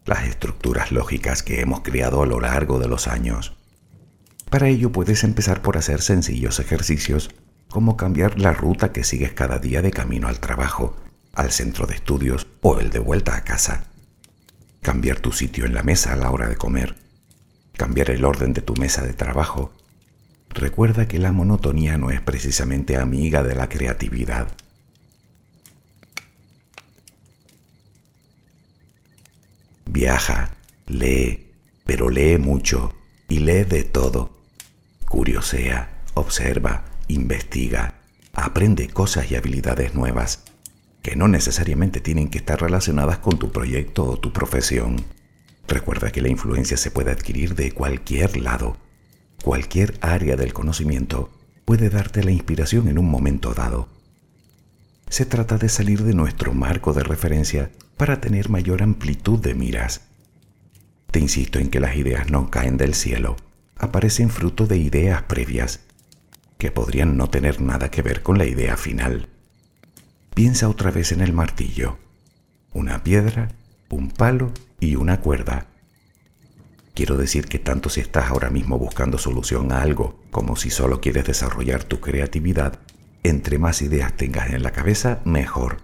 las 0.05 0.25
estructuras 0.27 0.91
lógicas 0.91 1.41
que 1.41 1.61
hemos 1.61 1.81
creado 1.81 2.21
a 2.21 2.27
lo 2.27 2.39
largo 2.39 2.77
de 2.77 2.87
los 2.87 3.07
años. 3.07 3.57
Para 4.49 4.69
ello 4.69 4.91
puedes 4.91 5.23
empezar 5.23 5.61
por 5.63 5.75
hacer 5.75 6.01
sencillos 6.01 6.59
ejercicios, 6.59 7.31
como 7.67 7.97
cambiar 7.97 8.39
la 8.39 8.53
ruta 8.53 8.91
que 8.93 9.03
sigues 9.03 9.33
cada 9.33 9.57
día 9.57 9.81
de 9.81 9.91
camino 9.91 10.27
al 10.27 10.39
trabajo, 10.39 10.95
al 11.33 11.51
centro 11.51 11.87
de 11.87 11.95
estudios 11.95 12.47
o 12.61 12.79
el 12.79 12.91
de 12.91 12.99
vuelta 12.99 13.35
a 13.35 13.43
casa. 13.43 13.85
Cambiar 14.81 15.19
tu 15.19 15.31
sitio 15.31 15.65
en 15.65 15.73
la 15.73 15.83
mesa 15.83 16.13
a 16.13 16.15
la 16.15 16.31
hora 16.31 16.47
de 16.47 16.55
comer. 16.55 16.95
Cambiar 17.73 18.09
el 18.11 18.25
orden 18.25 18.53
de 18.53 18.61
tu 18.61 18.73
mesa 18.75 19.03
de 19.03 19.13
trabajo. 19.13 19.73
Recuerda 20.49 21.07
que 21.07 21.19
la 21.19 21.31
monotonía 21.31 21.97
no 21.97 22.09
es 22.09 22.21
precisamente 22.21 22.97
amiga 22.97 23.43
de 23.43 23.55
la 23.55 23.69
creatividad. 23.69 24.47
Viaja, 29.85 30.51
lee, 30.87 31.51
pero 31.85 32.09
lee 32.09 32.37
mucho 32.37 32.93
y 33.29 33.39
lee 33.39 33.63
de 33.63 33.83
todo. 33.83 34.37
Curiosea, 35.05 36.03
observa, 36.13 36.85
investiga, 37.07 38.01
aprende 38.33 38.89
cosas 38.89 39.31
y 39.31 39.35
habilidades 39.35 39.93
nuevas 39.95 40.46
que 41.07 41.15
no 41.15 41.29
necesariamente 41.29 42.01
tienen 42.01 42.27
que 42.27 42.39
estar 42.39 42.59
relacionadas 42.59 43.19
con 43.19 43.39
tu 43.39 43.49
proyecto 43.49 44.03
o 44.03 44.19
tu 44.19 44.33
profesión. 44.33 45.05
Recuerda 45.65 46.11
que 46.11 46.21
la 46.21 46.27
influencia 46.27 46.75
se 46.75 46.91
puede 46.91 47.11
adquirir 47.11 47.55
de 47.55 47.71
cualquier 47.71 48.35
lado. 48.35 48.75
Cualquier 49.41 49.97
área 50.01 50.35
del 50.35 50.51
conocimiento 50.51 51.29
puede 51.63 51.89
darte 51.89 52.25
la 52.25 52.31
inspiración 52.31 52.89
en 52.89 52.99
un 52.99 53.09
momento 53.09 53.53
dado. 53.53 53.87
Se 55.07 55.25
trata 55.25 55.57
de 55.57 55.69
salir 55.69 56.03
de 56.03 56.13
nuestro 56.13 56.53
marco 56.53 56.91
de 56.91 57.03
referencia 57.03 57.71
para 57.95 58.19
tener 58.19 58.49
mayor 58.49 58.83
amplitud 58.83 59.39
de 59.39 59.53
miras. 59.53 60.01
Te 61.09 61.21
insisto 61.21 61.57
en 61.57 61.69
que 61.69 61.79
las 61.79 61.95
ideas 61.95 62.29
no 62.29 62.51
caen 62.51 62.75
del 62.75 62.93
cielo, 62.93 63.37
aparecen 63.77 64.29
fruto 64.29 64.67
de 64.67 64.77
ideas 64.77 65.23
previas, 65.23 65.79
que 66.57 66.69
podrían 66.69 67.15
no 67.15 67.29
tener 67.29 67.61
nada 67.61 67.89
que 67.89 68.01
ver 68.01 68.23
con 68.23 68.37
la 68.37 68.45
idea 68.45 68.75
final. 68.75 69.29
Piensa 70.37 70.69
otra 70.69 70.91
vez 70.91 71.11
en 71.11 71.21
el 71.21 71.33
martillo, 71.33 71.97
una 72.71 73.03
piedra, 73.03 73.47
un 73.89 74.11
palo 74.11 74.51
y 74.79 74.95
una 74.95 75.19
cuerda. 75.19 75.65
Quiero 76.93 77.17
decir 77.17 77.47
que 77.47 77.57
tanto 77.57 77.89
si 77.89 78.01
estás 78.01 78.29
ahora 78.29 78.51
mismo 78.51 78.77
buscando 78.77 79.17
solución 79.17 79.71
a 79.71 79.81
algo 79.81 80.21
como 80.29 80.55
si 80.55 80.69
solo 80.69 81.01
quieres 81.01 81.25
desarrollar 81.25 81.85
tu 81.85 82.01
creatividad, 82.01 82.77
entre 83.23 83.57
más 83.57 83.81
ideas 83.81 84.15
tengas 84.15 84.51
en 84.51 84.61
la 84.61 84.69
cabeza, 84.69 85.21
mejor 85.25 85.77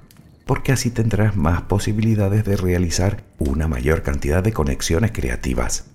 porque 0.45 0.71
así 0.71 0.91
tendrás 0.91 1.35
más 1.35 1.63
posibilidades 1.63 2.45
de 2.45 2.55
realizar 2.55 3.23
una 3.39 3.67
mayor 3.67 4.03
cantidad 4.03 4.43
de 4.43 4.53
conexiones 4.53 5.11
creativas. 5.13 5.85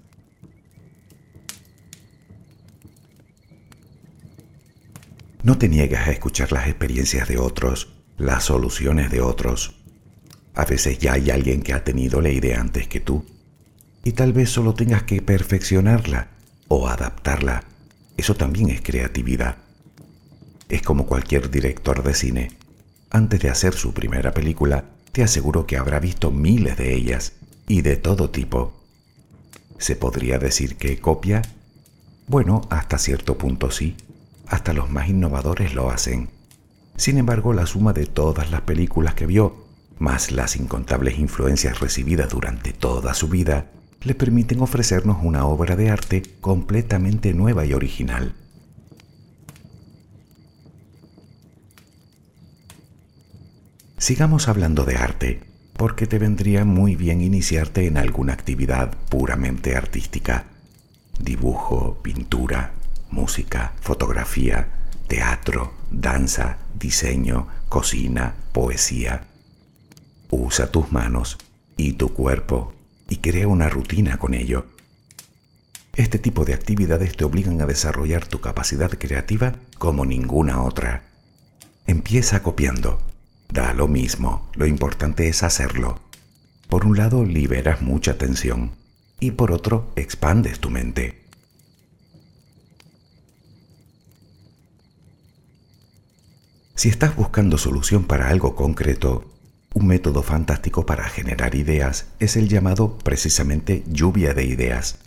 No 5.44 5.58
te 5.58 5.68
niegas 5.68 6.08
a 6.08 6.10
escuchar 6.10 6.50
las 6.50 6.66
experiencias 6.66 7.28
de 7.28 7.38
otros, 7.38 7.97
las 8.18 8.44
soluciones 8.44 9.10
de 9.10 9.20
otros. 9.20 9.80
A 10.54 10.64
veces 10.64 10.98
ya 10.98 11.14
hay 11.14 11.30
alguien 11.30 11.62
que 11.62 11.72
ha 11.72 11.84
tenido 11.84 12.20
la 12.20 12.30
idea 12.30 12.60
antes 12.60 12.88
que 12.88 13.00
tú, 13.00 13.24
y 14.04 14.12
tal 14.12 14.32
vez 14.32 14.50
solo 14.50 14.74
tengas 14.74 15.04
que 15.04 15.22
perfeccionarla 15.22 16.28
o 16.68 16.88
adaptarla. 16.88 17.64
Eso 18.16 18.34
también 18.34 18.68
es 18.70 18.82
creatividad. 18.82 19.56
Es 20.68 20.82
como 20.82 21.06
cualquier 21.06 21.50
director 21.50 22.02
de 22.02 22.14
cine 22.14 22.58
antes 23.10 23.40
de 23.40 23.48
hacer 23.48 23.74
su 23.74 23.94
primera 23.94 24.34
película, 24.34 24.84
te 25.12 25.22
aseguro 25.22 25.66
que 25.66 25.78
habrá 25.78 25.98
visto 25.98 26.30
miles 26.30 26.76
de 26.76 26.94
ellas 26.94 27.32
y 27.66 27.80
de 27.80 27.96
todo 27.96 28.30
tipo. 28.30 28.84
¿Se 29.78 29.96
podría 29.96 30.38
decir 30.38 30.76
que 30.76 30.98
copia? 30.98 31.42
Bueno, 32.26 32.60
hasta 32.68 32.98
cierto 32.98 33.38
punto 33.38 33.70
sí. 33.70 33.96
Hasta 34.46 34.74
los 34.74 34.90
más 34.90 35.08
innovadores 35.08 35.74
lo 35.74 35.90
hacen. 35.90 36.28
Sin 36.98 37.16
embargo, 37.16 37.52
la 37.52 37.64
suma 37.64 37.92
de 37.92 38.06
todas 38.06 38.50
las 38.50 38.62
películas 38.62 39.14
que 39.14 39.24
vio, 39.24 39.64
más 40.00 40.32
las 40.32 40.56
incontables 40.56 41.16
influencias 41.20 41.78
recibidas 41.78 42.28
durante 42.28 42.72
toda 42.72 43.14
su 43.14 43.28
vida, 43.28 43.70
le 44.02 44.16
permiten 44.16 44.60
ofrecernos 44.60 45.18
una 45.22 45.46
obra 45.46 45.76
de 45.76 45.90
arte 45.90 46.22
completamente 46.40 47.34
nueva 47.34 47.64
y 47.64 47.72
original. 47.72 48.34
Sigamos 53.96 54.48
hablando 54.48 54.84
de 54.84 54.96
arte, 54.96 55.40
porque 55.74 56.08
te 56.08 56.18
vendría 56.18 56.64
muy 56.64 56.96
bien 56.96 57.20
iniciarte 57.20 57.86
en 57.86 57.96
alguna 57.96 58.32
actividad 58.32 58.92
puramente 59.08 59.76
artística. 59.76 60.46
Dibujo, 61.20 62.00
pintura, 62.02 62.72
música, 63.08 63.74
fotografía, 63.80 64.87
teatro, 65.08 65.72
danza, 65.90 66.58
diseño, 66.78 67.48
cocina, 67.68 68.34
poesía. 68.52 69.24
Usa 70.30 70.70
tus 70.70 70.92
manos 70.92 71.38
y 71.76 71.94
tu 71.94 72.12
cuerpo 72.14 72.72
y 73.08 73.16
crea 73.16 73.48
una 73.48 73.68
rutina 73.68 74.18
con 74.18 74.34
ello. 74.34 74.66
Este 75.96 76.18
tipo 76.18 76.44
de 76.44 76.54
actividades 76.54 77.16
te 77.16 77.24
obligan 77.24 77.60
a 77.60 77.66
desarrollar 77.66 78.26
tu 78.26 78.40
capacidad 78.40 78.90
creativa 78.90 79.54
como 79.78 80.06
ninguna 80.06 80.62
otra. 80.62 81.02
Empieza 81.86 82.42
copiando 82.42 83.00
Da 83.48 83.72
lo 83.72 83.88
mismo, 83.88 84.50
lo 84.54 84.66
importante 84.66 85.28
es 85.28 85.42
hacerlo. 85.42 86.00
Por 86.68 86.84
un 86.84 86.98
lado 86.98 87.24
liberas 87.24 87.80
mucha 87.80 88.18
tensión 88.18 88.72
y 89.20 89.30
por 89.30 89.52
otro 89.52 89.90
expandes 89.96 90.60
tu 90.60 90.68
mente. 90.68 91.24
Si 96.78 96.88
estás 96.88 97.16
buscando 97.16 97.58
solución 97.58 98.04
para 98.04 98.28
algo 98.28 98.54
concreto, 98.54 99.24
un 99.74 99.88
método 99.88 100.22
fantástico 100.22 100.86
para 100.86 101.08
generar 101.08 101.56
ideas 101.56 102.06
es 102.20 102.36
el 102.36 102.48
llamado 102.48 102.98
precisamente 102.98 103.82
lluvia 103.88 104.32
de 104.32 104.44
ideas. 104.44 104.98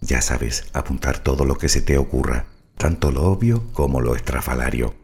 Ya 0.00 0.22
sabes, 0.22 0.66
apuntar 0.72 1.18
todo 1.18 1.44
lo 1.44 1.58
que 1.58 1.68
se 1.68 1.82
te 1.82 1.98
ocurra, 1.98 2.46
tanto 2.78 3.10
lo 3.10 3.24
obvio 3.24 3.72
como 3.72 4.00
lo 4.00 4.14
estrafalario 4.14 4.94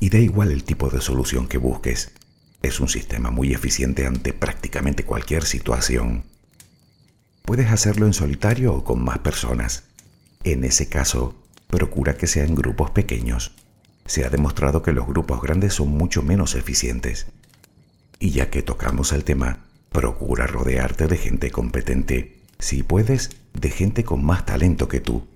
y 0.00 0.10
da 0.10 0.18
igual 0.18 0.50
el 0.50 0.64
tipo 0.64 0.90
de 0.90 1.00
solución 1.00 1.46
que 1.46 1.58
busques. 1.58 2.10
Es 2.60 2.80
un 2.80 2.88
sistema 2.88 3.30
muy 3.30 3.52
eficiente 3.52 4.08
ante 4.08 4.32
prácticamente 4.32 5.04
cualquier 5.04 5.44
situación. 5.44 6.24
Puedes 7.42 7.70
hacerlo 7.70 8.06
en 8.06 8.12
solitario 8.12 8.74
o 8.74 8.82
con 8.82 9.04
más 9.04 9.20
personas. 9.20 9.84
En 10.42 10.64
ese 10.64 10.88
caso, 10.88 11.36
procura 11.68 12.16
que 12.16 12.26
sea 12.26 12.42
en 12.42 12.56
grupos 12.56 12.90
pequeños. 12.90 13.52
Se 14.04 14.24
ha 14.24 14.30
demostrado 14.30 14.82
que 14.82 14.92
los 14.92 15.06
grupos 15.06 15.40
grandes 15.40 15.74
son 15.74 15.88
mucho 15.88 16.22
menos 16.22 16.54
eficientes. 16.54 17.26
Y 18.18 18.30
ya 18.30 18.50
que 18.50 18.62
tocamos 18.62 19.12
el 19.12 19.24
tema, 19.24 19.58
procura 19.90 20.46
rodearte 20.46 21.06
de 21.06 21.16
gente 21.16 21.50
competente, 21.50 22.40
si 22.58 22.82
puedes, 22.82 23.30
de 23.54 23.70
gente 23.70 24.04
con 24.04 24.24
más 24.24 24.46
talento 24.46 24.88
que 24.88 25.00
tú 25.00 25.26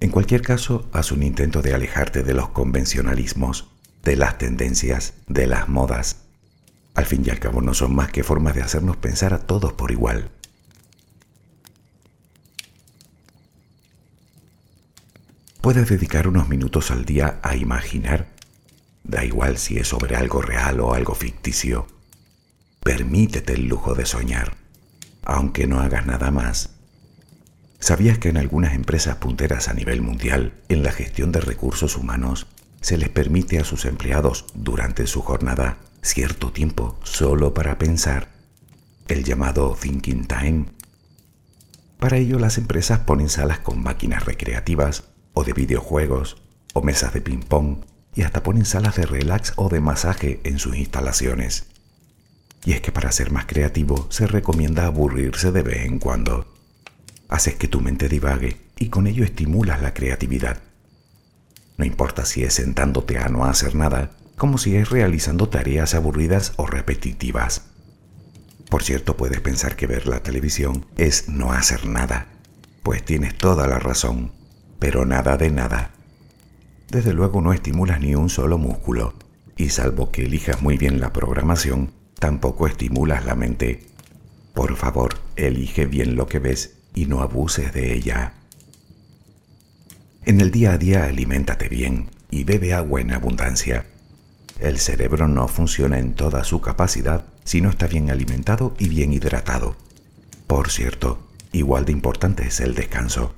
en 0.00 0.10
cualquier 0.10 0.40
caso, 0.40 0.88
haz 0.92 1.12
un 1.12 1.22
intento 1.22 1.60
de 1.60 1.74
alejarte 1.74 2.22
de 2.22 2.32
los 2.32 2.48
convencionalismos, 2.48 3.68
de 4.02 4.16
las 4.16 4.38
tendencias, 4.38 5.12
de 5.28 5.46
las 5.46 5.68
modas. 5.68 6.22
Al 6.94 7.04
fin 7.04 7.22
y 7.26 7.28
al 7.28 7.38
cabo 7.38 7.60
no 7.60 7.74
son 7.74 7.94
más 7.94 8.10
que 8.10 8.24
formas 8.24 8.54
de 8.54 8.62
hacernos 8.62 8.96
pensar 8.96 9.34
a 9.34 9.40
todos 9.40 9.74
por 9.74 9.90
igual. 9.90 10.30
Puedes 15.60 15.88
dedicar 15.88 16.26
unos 16.28 16.48
minutos 16.48 16.90
al 16.90 17.04
día 17.04 17.38
a 17.42 17.56
imaginar, 17.56 18.28
da 19.04 19.24
igual 19.24 19.58
si 19.58 19.78
es 19.78 19.88
sobre 19.88 20.16
algo 20.16 20.42
real 20.42 20.80
o 20.80 20.94
algo 20.94 21.14
ficticio. 21.14 21.86
Permítete 22.82 23.54
el 23.54 23.66
lujo 23.66 23.94
de 23.94 24.06
soñar, 24.06 24.56
aunque 25.22 25.66
no 25.66 25.80
hagas 25.80 26.06
nada 26.06 26.30
más 26.30 26.80
¿Sabías 27.80 28.18
que 28.18 28.28
en 28.28 28.36
algunas 28.36 28.74
empresas 28.74 29.16
punteras 29.16 29.68
a 29.68 29.72
nivel 29.72 30.02
mundial, 30.02 30.52
en 30.68 30.82
la 30.82 30.92
gestión 30.92 31.32
de 31.32 31.40
recursos 31.40 31.96
humanos, 31.96 32.46
se 32.82 32.98
les 32.98 33.08
permite 33.08 33.58
a 33.58 33.64
sus 33.64 33.86
empleados 33.86 34.44
durante 34.54 35.06
su 35.06 35.22
jornada 35.22 35.78
cierto 36.02 36.52
tiempo 36.52 37.00
solo 37.04 37.54
para 37.54 37.78
pensar, 37.78 38.28
el 39.08 39.24
llamado 39.24 39.76
thinking 39.80 40.26
time? 40.26 40.66
Para 41.98 42.18
ello 42.18 42.38
las 42.38 42.58
empresas 42.58 43.00
ponen 43.00 43.30
salas 43.30 43.60
con 43.60 43.82
máquinas 43.82 44.26
recreativas 44.26 45.04
o 45.32 45.44
de 45.44 45.52
videojuegos 45.52 46.42
o 46.74 46.82
mesas 46.82 47.12
de 47.12 47.20
ping-pong 47.20 47.84
y 48.14 48.22
hasta 48.22 48.42
ponen 48.42 48.64
salas 48.64 48.96
de 48.96 49.06
relax 49.06 49.52
o 49.56 49.68
de 49.68 49.80
masaje 49.80 50.40
en 50.44 50.58
sus 50.58 50.76
instalaciones. 50.76 51.66
Y 52.64 52.72
es 52.72 52.80
que 52.80 52.92
para 52.92 53.12
ser 53.12 53.30
más 53.30 53.46
creativo 53.46 54.06
se 54.10 54.26
recomienda 54.26 54.86
aburrirse 54.86 55.52
de 55.52 55.62
vez 55.62 55.86
en 55.86 55.98
cuando 55.98 56.46
haces 57.28 57.54
que 57.54 57.68
tu 57.68 57.80
mente 57.80 58.08
divague 58.08 58.60
y 58.78 58.88
con 58.88 59.06
ello 59.06 59.24
estimulas 59.24 59.80
la 59.80 59.94
creatividad. 59.94 60.58
No 61.76 61.84
importa 61.84 62.26
si 62.26 62.42
es 62.42 62.54
sentándote 62.54 63.18
a 63.18 63.28
no 63.28 63.44
hacer 63.44 63.74
nada 63.74 64.10
como 64.36 64.58
si 64.58 64.76
es 64.76 64.90
realizando 64.90 65.48
tareas 65.48 65.94
aburridas 65.94 66.54
o 66.56 66.66
repetitivas. 66.66 67.62
Por 68.70 68.82
cierto, 68.82 69.16
puedes 69.16 69.40
pensar 69.40 69.76
que 69.76 69.86
ver 69.86 70.06
la 70.06 70.22
televisión 70.22 70.86
es 70.96 71.28
no 71.28 71.52
hacer 71.52 71.86
nada, 71.86 72.28
pues 72.82 73.04
tienes 73.04 73.36
toda 73.36 73.66
la 73.66 73.78
razón, 73.78 74.32
pero 74.80 75.06
nada 75.06 75.36
de 75.36 75.50
nada. 75.50 75.92
Desde 76.90 77.12
luego 77.12 77.40
no 77.40 77.52
estimulas 77.52 78.00
ni 78.00 78.16
un 78.16 78.28
solo 78.28 78.58
músculo, 78.58 79.14
y 79.56 79.68
salvo 79.68 80.10
que 80.10 80.24
elijas 80.24 80.62
muy 80.62 80.76
bien 80.76 80.98
la 80.98 81.12
programación, 81.12 81.92
tampoco 82.18 82.66
estimulas 82.66 83.24
la 83.24 83.36
mente. 83.36 83.86
Por 84.54 84.74
favor, 84.74 85.20
elige 85.36 85.86
bien 85.86 86.16
lo 86.16 86.26
que 86.26 86.40
ves 86.40 86.78
y 86.94 87.06
no 87.06 87.20
abuses 87.20 87.72
de 87.72 87.94
ella. 87.94 88.32
En 90.24 90.40
el 90.40 90.50
día 90.50 90.72
a 90.72 90.78
día 90.78 91.04
aliméntate 91.04 91.68
bien 91.68 92.10
y 92.30 92.44
bebe 92.44 92.74
agua 92.74 93.00
en 93.00 93.12
abundancia. 93.12 93.86
El 94.58 94.78
cerebro 94.78 95.28
no 95.28 95.46
funciona 95.46 95.98
en 95.98 96.14
toda 96.14 96.42
su 96.44 96.60
capacidad 96.60 97.24
si 97.44 97.60
no 97.60 97.70
está 97.70 97.86
bien 97.86 98.10
alimentado 98.10 98.74
y 98.78 98.88
bien 98.88 99.12
hidratado. 99.12 99.76
Por 100.46 100.70
cierto, 100.70 101.26
igual 101.52 101.84
de 101.84 101.92
importante 101.92 102.46
es 102.46 102.60
el 102.60 102.74
descanso. 102.74 103.34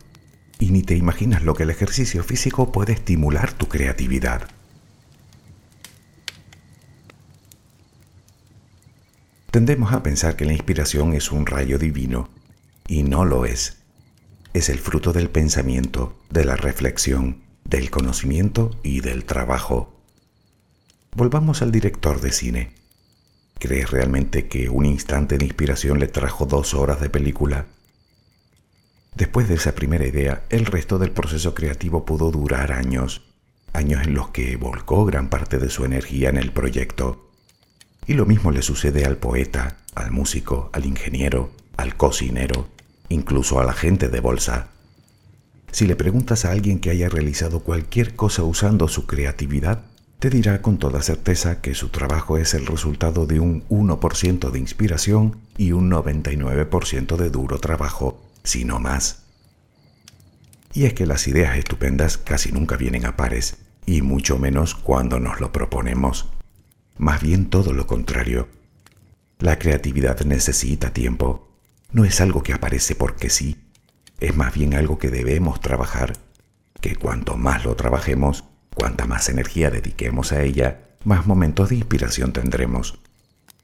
Y 0.62 0.70
ni 0.70 0.85
te 0.85 0.94
imaginas 0.94 1.42
lo 1.42 1.55
que 1.55 1.64
el 1.64 1.70
ejercicio 1.70 2.22
físico 2.22 2.70
puede 2.70 2.92
estimular 2.92 3.53
tu 3.53 3.66
creatividad. 3.66 4.48
Tendemos 9.51 9.92
a 9.92 10.05
pensar 10.05 10.37
que 10.37 10.44
la 10.44 10.53
inspiración 10.53 11.14
es 11.14 11.33
un 11.33 11.46
rayo 11.46 11.79
divino, 11.79 12.29
y 12.87 13.03
no 13.03 13.25
lo 13.25 13.44
es. 13.44 13.79
Es 14.55 14.68
el 14.68 14.79
fruto 14.79 15.12
del 15.12 15.31
pensamiento, 15.31 16.16
de 16.31 16.44
la 16.44 16.55
reflexión, 16.55 17.42
del 17.64 17.90
conocimiento 17.90 18.70
y 18.85 19.01
del 19.01 19.25
trabajo. 19.25 20.01
Volvamos 21.16 21.61
al 21.62 21.72
director 21.72 22.20
de 22.20 22.31
cine. 22.31 22.75
¿Crees 23.59 23.90
realmente 23.90 24.46
que 24.46 24.68
un 24.68 24.87
instante 24.87 25.38
de 25.38 25.44
inspiración 25.44 25.98
le 25.98 26.07
trajo 26.07 26.46
dos 26.46 26.72
horas 26.75 27.01
de 27.01 27.11
película? 27.11 27.66
Después 29.14 29.48
de 29.48 29.57
esa 29.57 29.75
primera 29.75 30.07
idea, 30.07 30.44
el 30.48 30.64
resto 30.64 30.98
del 30.98 31.11
proceso 31.11 31.55
creativo 31.55 32.05
pudo 32.07 32.31
durar 32.31 32.72
años, 32.72 33.22
años 33.75 34.03
en 34.05 34.14
los 34.14 34.31
que 34.31 34.57
volcó 34.57 35.05
gran 35.05 35.29
parte 35.29 35.59
de 35.59 35.68
su 35.68 35.85
energía 35.85 36.31
en 36.31 36.38
el 36.38 36.51
proyecto. 36.51 37.31
Y 38.07 38.14
lo 38.14 38.25
mismo 38.25 38.51
le 38.51 38.62
sucede 38.62 39.05
al 39.05 39.18
poeta, 39.18 39.77
al 39.94 40.11
músico, 40.12 40.70
al 40.72 40.87
ingeniero, 40.87 41.51
al 41.77 41.96
cocinero, 41.96 42.68
incluso 43.11 43.61
a 43.61 43.64
la 43.64 43.75
gente 43.75 44.09
de 44.09 44.20
bolsa. 44.20 44.68
Si 45.70 45.87
le 45.87 45.94
preguntas 45.94 46.44
a 46.44 46.51
alguien 46.51 46.81
que 46.81 46.90
haya 46.90 47.09
realizado 47.09 47.61
cualquier 47.61 48.14
cosa 48.14 48.42
usando 48.44 48.88
su 48.88 49.07
creatividad, 49.07 49.85
te 50.18 50.31
dirá 50.31 50.62
con 50.62 50.79
toda 50.79 51.03
certeza 51.03 51.61
que 51.61 51.75
su 51.75 51.88
trabajo 51.88 52.38
es 52.38 52.55
el 52.55 52.66
resultado 52.66 53.27
de 53.27 53.40
un 53.40 53.68
1% 53.68 54.51
de 54.51 54.59
inspiración 54.59 55.38
y 55.59 55.72
un 55.72 55.90
99% 55.90 57.16
de 57.16 57.31
duro 57.31 57.59
trabajo, 57.59 58.32
si 58.45 58.65
no 58.65 58.79
más. 58.79 59.25
Y 60.73 60.85
es 60.85 60.95
que 60.95 61.07
las 61.07 61.29
ideas 61.29 61.57
estupendas 61.57 62.19
casi 62.19 62.53
nunca 62.53 62.77
vienen 62.77 63.07
a 63.07 63.17
pares, 63.17 63.57
y 63.87 64.03
mucho 64.03 64.39
menos 64.39 64.75
cuando 64.75 65.21
nos 65.21 65.41
lo 65.41 65.53
proponemos. 65.53 66.29
Más 66.97 67.21
bien 67.21 67.51
todo 67.51 67.73
lo 67.73 67.87
contrario. 67.87 68.49
La 69.39 69.59
creatividad 69.59 70.21
necesita 70.21 70.93
tiempo. 70.93 71.49
No 71.91 72.05
es 72.05 72.21
algo 72.21 72.43
que 72.43 72.53
aparece 72.53 72.95
porque 72.95 73.29
sí. 73.29 73.69
Es 74.21 74.37
más 74.37 74.55
bien 74.55 74.75
algo 74.75 74.99
que 74.99 75.11
debemos 75.11 75.61
trabajar, 75.61 76.15
que 76.81 76.97
cuanto 76.97 77.37
más 77.37 77.65
lo 77.65 77.75
trabajemos, 77.75 78.45
Cuanta 78.75 79.07
más 79.07 79.29
energía 79.29 79.71
dediquemos 79.71 80.33
a 80.33 80.43
ella, 80.43 80.97
más 81.05 81.27
momentos 81.27 81.69
de 81.69 81.77
inspiración 81.77 82.33
tendremos. 82.33 82.99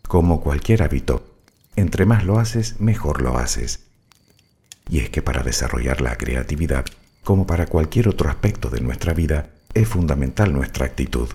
Como 0.07 0.41
cualquier 0.41 0.83
hábito, 0.83 1.39
entre 1.77 2.05
más 2.05 2.25
lo 2.25 2.39
haces, 2.39 2.81
mejor 2.81 3.23
lo 3.23 3.39
haces. 3.39 3.88
Y 4.89 5.01
es 5.01 5.11
que 5.11 5.23
para 5.23 5.43
desarrollar 5.43 6.01
la 6.01 6.17
creatividad, 6.17 6.87
como 7.23 7.47
para 7.47 7.67
cualquier 7.67 8.09
otro 8.09 8.31
aspecto 8.31 8.71
de 8.71 8.81
nuestra 8.81 9.13
vida, 9.13 9.51
es 9.75 9.89
fundamental 9.89 10.53
nuestra 10.53 10.87
actitud. 10.87 11.29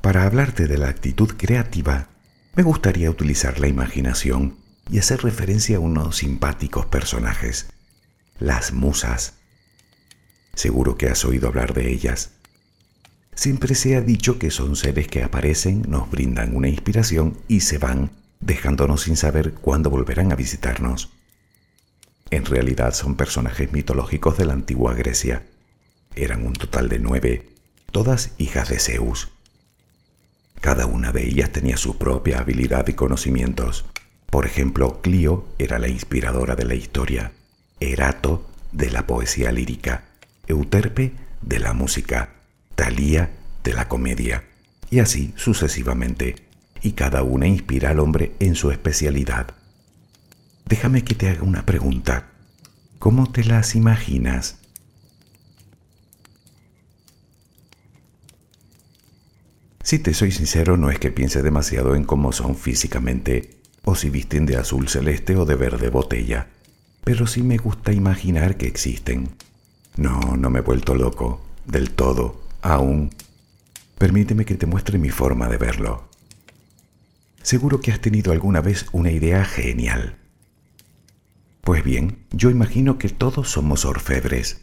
Para 0.00 0.24
hablarte 0.24 0.66
de 0.66 0.78
la 0.78 0.88
actitud 0.88 1.36
creativa, 1.36 2.08
me 2.54 2.62
gustaría 2.62 3.10
utilizar 3.10 3.60
la 3.60 3.68
imaginación 3.68 4.56
y 4.90 4.98
hacer 4.98 5.22
referencia 5.22 5.76
a 5.76 5.80
unos 5.80 6.16
simpáticos 6.16 6.86
personajes 6.86 7.66
las 8.40 8.72
musas. 8.72 9.34
Seguro 10.54 10.96
que 10.96 11.08
has 11.08 11.24
oído 11.24 11.46
hablar 11.48 11.74
de 11.74 11.92
ellas. 11.92 12.32
Siempre 13.40 13.74
se 13.74 13.96
ha 13.96 14.02
dicho 14.02 14.38
que 14.38 14.50
son 14.50 14.76
seres 14.76 15.08
que 15.08 15.22
aparecen, 15.22 15.86
nos 15.88 16.10
brindan 16.10 16.54
una 16.54 16.68
inspiración 16.68 17.38
y 17.48 17.60
se 17.60 17.78
van, 17.78 18.10
dejándonos 18.40 19.04
sin 19.04 19.16
saber 19.16 19.54
cuándo 19.54 19.88
volverán 19.88 20.30
a 20.30 20.36
visitarnos. 20.36 21.08
En 22.30 22.44
realidad 22.44 22.92
son 22.92 23.14
personajes 23.16 23.72
mitológicos 23.72 24.36
de 24.36 24.44
la 24.44 24.52
antigua 24.52 24.92
Grecia. 24.92 25.46
Eran 26.14 26.46
un 26.46 26.52
total 26.52 26.90
de 26.90 26.98
nueve, 26.98 27.48
todas 27.90 28.32
hijas 28.36 28.68
de 28.68 28.78
Zeus. 28.78 29.30
Cada 30.60 30.84
una 30.84 31.10
de 31.10 31.26
ellas 31.26 31.50
tenía 31.50 31.78
su 31.78 31.96
propia 31.96 32.40
habilidad 32.40 32.88
y 32.88 32.92
conocimientos. 32.92 33.86
Por 34.26 34.44
ejemplo, 34.44 35.00
Clio 35.00 35.46
era 35.58 35.78
la 35.78 35.88
inspiradora 35.88 36.56
de 36.56 36.66
la 36.66 36.74
historia. 36.74 37.32
Erato 37.80 38.46
de 38.72 38.90
la 38.90 39.06
poesía 39.06 39.50
lírica, 39.50 40.04
Euterpe 40.46 41.14
de 41.40 41.58
la 41.58 41.72
música, 41.72 42.34
Talía 42.80 43.28
de 43.62 43.74
la 43.74 43.88
comedia, 43.88 44.44
y 44.90 45.00
así 45.00 45.34
sucesivamente, 45.36 46.36
y 46.80 46.92
cada 46.92 47.22
una 47.22 47.46
inspira 47.46 47.90
al 47.90 48.00
hombre 48.00 48.32
en 48.40 48.54
su 48.54 48.70
especialidad. 48.70 49.54
Déjame 50.64 51.04
que 51.04 51.14
te 51.14 51.28
haga 51.28 51.42
una 51.42 51.66
pregunta. 51.66 52.30
¿Cómo 52.98 53.30
te 53.30 53.44
las 53.44 53.74
imaginas? 53.74 54.56
Si 59.82 59.98
te 59.98 60.14
soy 60.14 60.32
sincero, 60.32 60.78
no 60.78 60.88
es 60.88 60.98
que 60.98 61.10
piense 61.10 61.42
demasiado 61.42 61.94
en 61.94 62.04
cómo 62.04 62.32
son 62.32 62.56
físicamente, 62.56 63.58
o 63.84 63.94
si 63.94 64.08
visten 64.08 64.46
de 64.46 64.56
azul 64.56 64.88
celeste 64.88 65.36
o 65.36 65.44
de 65.44 65.56
verde 65.56 65.90
botella 65.90 66.46
pero 67.04 67.26
sí 67.26 67.42
me 67.42 67.56
gusta 67.58 67.92
imaginar 67.92 68.56
que 68.56 68.66
existen. 68.66 69.30
No, 69.96 70.36
no 70.38 70.48
me 70.48 70.60
he 70.60 70.62
vuelto 70.62 70.94
loco, 70.94 71.40
del 71.66 71.90
todo, 71.90 72.49
aún. 72.62 73.10
Permíteme 73.98 74.44
que 74.44 74.54
te 74.54 74.66
muestre 74.66 74.98
mi 74.98 75.10
forma 75.10 75.48
de 75.48 75.58
verlo. 75.58 76.08
Seguro 77.42 77.80
que 77.80 77.92
has 77.92 78.00
tenido 78.00 78.32
alguna 78.32 78.60
vez 78.60 78.86
una 78.92 79.10
idea 79.10 79.44
genial. 79.44 80.16
Pues 81.62 81.84
bien, 81.84 82.24
yo 82.30 82.50
imagino 82.50 82.98
que 82.98 83.08
todos 83.08 83.50
somos 83.50 83.84
orfebres 83.84 84.60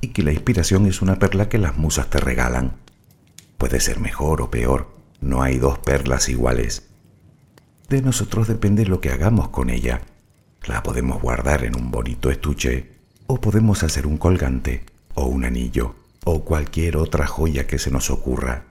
y 0.00 0.08
que 0.08 0.22
la 0.22 0.32
inspiración 0.32 0.86
es 0.86 1.02
una 1.02 1.18
perla 1.18 1.48
que 1.48 1.58
las 1.58 1.76
musas 1.76 2.10
te 2.10 2.18
regalan. 2.18 2.76
Puede 3.58 3.80
ser 3.80 4.00
mejor 4.00 4.42
o 4.42 4.50
peor, 4.50 4.92
no 5.20 5.42
hay 5.42 5.58
dos 5.58 5.78
perlas 5.78 6.28
iguales. 6.28 6.88
De 7.88 8.02
nosotros 8.02 8.48
depende 8.48 8.86
lo 8.86 9.00
que 9.00 9.10
hagamos 9.10 9.50
con 9.50 9.70
ella. 9.70 10.02
La 10.66 10.82
podemos 10.82 11.22
guardar 11.22 11.64
en 11.64 11.76
un 11.76 11.90
bonito 11.90 12.30
estuche 12.30 12.92
o 13.26 13.40
podemos 13.40 13.82
hacer 13.82 14.06
un 14.06 14.16
colgante 14.16 14.84
o 15.14 15.26
un 15.26 15.44
anillo 15.44 16.01
o 16.24 16.44
cualquier 16.44 16.96
otra 16.96 17.26
joya 17.26 17.66
que 17.66 17.78
se 17.78 17.90
nos 17.90 18.10
ocurra. 18.10 18.64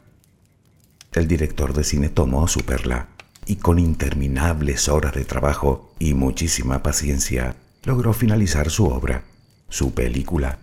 El 1.12 1.28
director 1.28 1.74
de 1.74 1.84
cine 1.84 2.10
tomó 2.10 2.48
su 2.48 2.62
perla 2.62 3.10
y 3.46 3.58
con 3.58 3.80
interminables 3.80 4.88
horas 4.88 5.14
de 5.14 5.26
trabajo 5.26 5.94
y 6.00 6.14
muchísima 6.14 6.84
paciencia 6.84 7.56
logró 7.84 8.14
finalizar 8.14 8.70
su 8.70 8.86
obra, 8.86 9.24
su 9.70 9.94
película. 9.94 10.60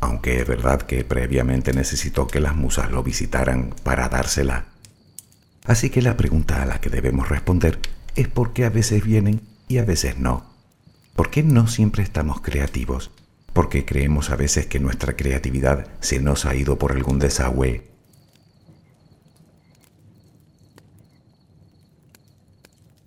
Aunque 0.00 0.40
es 0.40 0.48
verdad 0.48 0.82
que 0.82 1.04
previamente 1.04 1.72
necesitó 1.72 2.26
que 2.26 2.40
las 2.40 2.56
musas 2.56 2.90
lo 2.90 3.04
visitaran 3.04 3.74
para 3.84 4.08
dársela. 4.08 4.66
Así 5.64 5.90
que 5.90 6.02
la 6.02 6.16
pregunta 6.16 6.62
a 6.62 6.66
la 6.66 6.80
que 6.80 6.90
debemos 6.90 7.28
responder 7.28 7.78
es 8.16 8.26
por 8.26 8.52
qué 8.52 8.64
a 8.64 8.70
veces 8.70 9.04
vienen 9.04 9.42
y 9.68 9.78
a 9.78 9.84
veces 9.84 10.18
no. 10.18 10.44
¿Por 11.14 11.30
qué 11.30 11.44
no 11.44 11.68
siempre 11.68 12.02
estamos 12.02 12.40
creativos? 12.40 13.12
Porque 13.52 13.84
creemos 13.84 14.30
a 14.30 14.36
veces 14.36 14.66
que 14.66 14.80
nuestra 14.80 15.16
creatividad 15.16 15.86
se 16.00 16.20
nos 16.20 16.46
ha 16.46 16.54
ido 16.54 16.78
por 16.78 16.92
algún 16.92 17.18
desagüe. 17.18 17.90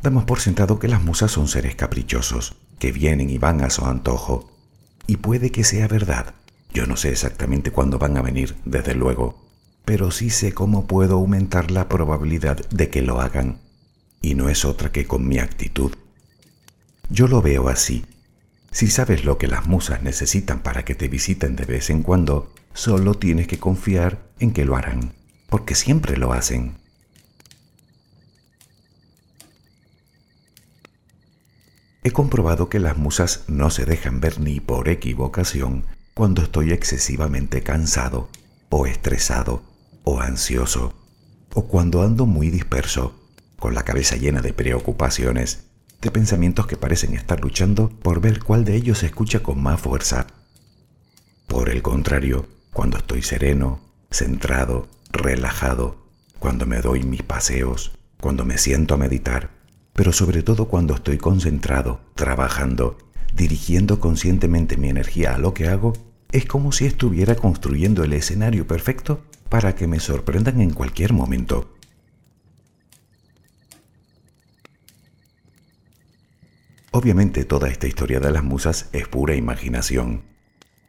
Damos 0.02 0.26
por 0.26 0.40
sentado 0.40 0.78
que 0.78 0.88
las 0.88 1.02
musas 1.02 1.32
son 1.32 1.48
seres 1.48 1.76
caprichosos, 1.76 2.56
que 2.78 2.92
vienen 2.92 3.30
y 3.30 3.40
van 3.40 3.62
a 3.62 3.72
su 3.72 3.86
antojo. 3.86 4.52
Y 5.08 5.18
puede 5.18 5.52
que 5.52 5.64
sea 5.64 5.88
verdad. 5.88 6.36
Yo 6.74 6.86
no 6.86 6.96
sé 6.96 7.10
exactamente 7.10 7.72
cuándo 7.72 7.98
van 7.98 8.18
a 8.18 8.22
venir, 8.22 8.56
desde 8.66 8.94
luego, 8.94 9.48
pero 9.84 10.12
sí 10.12 10.30
sé 10.30 10.54
cómo 10.54 10.86
puedo 10.86 11.16
aumentar 11.16 11.72
la 11.72 11.90
probabilidad 11.90 12.58
de 12.70 12.90
que 12.90 13.02
lo 13.02 13.20
hagan. 13.20 13.62
Y 14.22 14.36
no 14.36 14.50
es 14.50 14.66
otra 14.66 14.92
que 14.92 15.06
con 15.08 15.28
mi 15.28 15.40
actitud 15.40 15.94
yo 17.10 17.28
lo 17.28 17.42
veo 17.42 17.70
así. 17.70 18.06
Si 18.76 18.88
sabes 18.88 19.24
lo 19.24 19.38
que 19.38 19.48
las 19.48 19.68
musas 19.68 20.04
necesitan 20.04 20.60
para 20.60 20.84
que 20.84 20.96
te 20.96 21.08
visiten 21.08 21.56
de 21.56 21.64
vez 21.64 21.90
en 21.90 22.04
cuando, 22.04 22.52
solo 22.74 23.14
tienes 23.14 23.48
que 23.48 23.58
confiar 23.58 24.28
en 24.38 24.52
que 24.52 24.66
lo 24.66 24.76
harán, 24.76 25.14
porque 25.48 25.76
siempre 25.76 26.18
lo 26.18 26.34
hacen. 26.34 26.76
He 32.04 32.12
comprobado 32.12 32.68
que 32.68 32.82
las 32.82 32.98
musas 32.98 33.46
no 33.48 33.70
se 33.70 33.86
dejan 33.86 34.20
ver 34.20 34.42
ni 34.42 34.60
por 34.60 34.90
equivocación 34.90 35.86
cuando 36.14 36.42
estoy 36.42 36.74
excesivamente 36.74 37.64
cansado, 37.64 38.28
o 38.68 38.88
estresado, 38.88 39.64
o 40.04 40.20
ansioso, 40.20 40.94
o 41.54 41.70
cuando 41.70 42.04
ando 42.04 42.26
muy 42.26 42.50
disperso, 42.50 43.16
con 43.58 43.74
la 43.74 43.84
cabeza 43.84 44.18
llena 44.18 44.42
de 44.42 44.52
preocupaciones 44.52 45.64
de 46.02 46.12
pensamientos 46.12 46.68
que 46.68 46.78
parecen 46.78 47.14
estar 47.14 47.42
luchando 47.42 47.90
por 47.90 48.22
ver 48.22 48.44
cuál 48.44 48.66
de 48.66 48.76
ellos 48.76 49.00
se 49.00 49.08
escucha 49.08 49.42
con 49.42 49.62
más 49.62 49.80
fuerza. 49.80 50.28
Por 51.48 51.70
el 51.70 51.82
contrario, 51.82 52.48
cuando 52.74 52.98
estoy 52.98 53.22
sereno, 53.22 53.80
centrado, 54.12 54.88
relajado, 55.12 55.98
cuando 56.40 56.66
me 56.66 56.82
doy 56.82 57.04
mis 57.04 57.24
paseos, 57.24 57.92
cuando 58.20 58.46
me 58.46 58.58
siento 58.58 58.94
a 58.94 58.98
meditar, 58.98 59.50
pero 59.94 60.12
sobre 60.12 60.44
todo 60.44 60.68
cuando 60.68 60.96
estoy 60.96 61.18
concentrado, 61.18 62.02
trabajando, 62.16 62.98
dirigiendo 63.34 64.00
conscientemente 64.00 64.78
mi 64.78 64.90
energía 64.90 65.36
a 65.36 65.38
lo 65.38 65.54
que 65.54 65.68
hago, 65.68 65.94
es 66.32 66.46
como 66.46 66.72
si 66.72 66.86
estuviera 66.86 67.36
construyendo 67.36 68.04
el 68.04 68.14
escenario 68.14 68.68
perfecto 68.68 69.24
para 69.50 69.76
que 69.76 69.88
me 69.88 70.00
sorprendan 70.00 70.60
en 70.60 70.72
cualquier 70.72 71.14
momento. 71.14 71.75
Obviamente 76.96 77.44
toda 77.44 77.68
esta 77.68 77.88
historia 77.88 78.22
de 78.22 78.32
las 78.32 78.42
musas 78.42 78.88
es 78.94 79.06
pura 79.10 79.36
imaginación, 79.36 80.24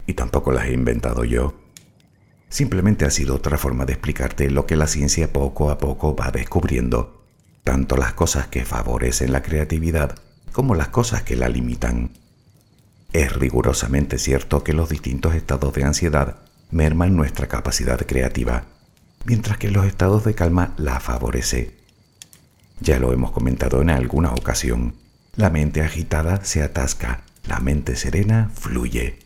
y 0.07 0.15
tampoco 0.15 0.53
las 0.53 0.67
he 0.67 0.73
inventado 0.73 1.25
yo. 1.25 1.55
Simplemente 2.49 3.05
ha 3.05 3.11
sido 3.11 3.35
otra 3.35 3.59
forma 3.59 3.87
de 3.87 3.95
explicarte 3.95 4.49
lo 4.49 4.67
que 4.67 4.77
la 4.77 4.87
ciencia 4.87 5.33
poco 5.33 5.69
a 5.69 5.79
poco 5.79 6.15
va 6.15 6.31
descubriendo, 6.31 7.27
tanto 7.65 7.97
las 7.97 8.13
cosas 8.13 8.47
que 8.47 8.65
favorecen 8.65 9.33
la 9.33 9.43
creatividad 9.43 10.15
como 10.53 10.77
las 10.77 10.91
cosas 10.91 11.25
que 11.25 11.35
la 11.35 11.49
limitan. 11.49 12.13
Es 13.13 13.33
rigurosamente 13.33 14.19
cierto 14.19 14.63
que 14.63 14.75
los 14.75 14.89
distintos 14.89 15.35
estados 15.35 15.75
de 15.75 15.83
ansiedad 15.83 16.37
merman 16.71 17.17
nuestra 17.17 17.49
capacidad 17.49 17.99
creativa, 18.07 18.67
mientras 19.25 19.59
que 19.59 19.73
los 19.73 19.85
estados 19.85 20.23
de 20.23 20.37
calma 20.37 20.73
la 20.77 21.01
favorece. 21.01 21.77
Ya 22.79 23.01
lo 23.01 23.13
hemos 23.13 23.33
comentado 23.33 23.83
en 23.83 23.91
alguna 23.91 24.31
ocasión. 24.31 25.05
La 25.37 25.51
mente 25.51 25.83
agitada 25.83 26.43
se 26.47 26.63
atasca, 26.63 27.21
la 27.47 27.61
mente 27.61 27.95
serena 27.95 28.51
fluye. 28.55 29.19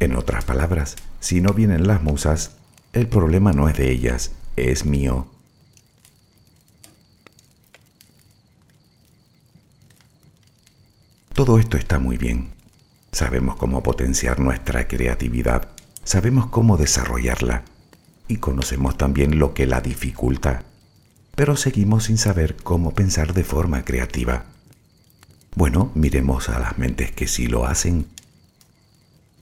En 0.00 0.16
otras 0.16 0.44
palabras, 0.44 0.96
si 1.20 1.40
no 1.40 1.52
vienen 1.52 1.86
las 1.86 2.02
musas, 2.02 2.56
el 2.92 3.06
problema 3.06 3.52
no 3.52 3.68
es 3.68 3.76
de 3.76 3.92
ellas, 3.92 4.32
es 4.56 4.84
mío. 4.84 5.28
Todo 11.34 11.60
esto 11.60 11.76
está 11.76 12.00
muy 12.00 12.16
bien. 12.16 12.48
Sabemos 13.12 13.54
cómo 13.54 13.84
potenciar 13.84 14.40
nuestra 14.40 14.88
creatividad, 14.88 15.68
sabemos 16.02 16.46
cómo 16.46 16.76
desarrollarla 16.76 17.62
y 18.26 18.38
conocemos 18.38 18.98
también 18.98 19.38
lo 19.38 19.54
que 19.54 19.66
la 19.66 19.80
dificulta, 19.80 20.64
pero 21.36 21.56
seguimos 21.56 22.04
sin 22.04 22.18
saber 22.18 22.56
cómo 22.56 22.92
pensar 22.92 23.34
de 23.34 23.44
forma 23.44 23.84
creativa. 23.84 24.55
Bueno, 25.56 25.90
miremos 25.94 26.50
a 26.50 26.58
las 26.58 26.76
mentes 26.76 27.12
que 27.12 27.26
sí 27.26 27.46
lo 27.46 27.64
hacen. 27.64 28.06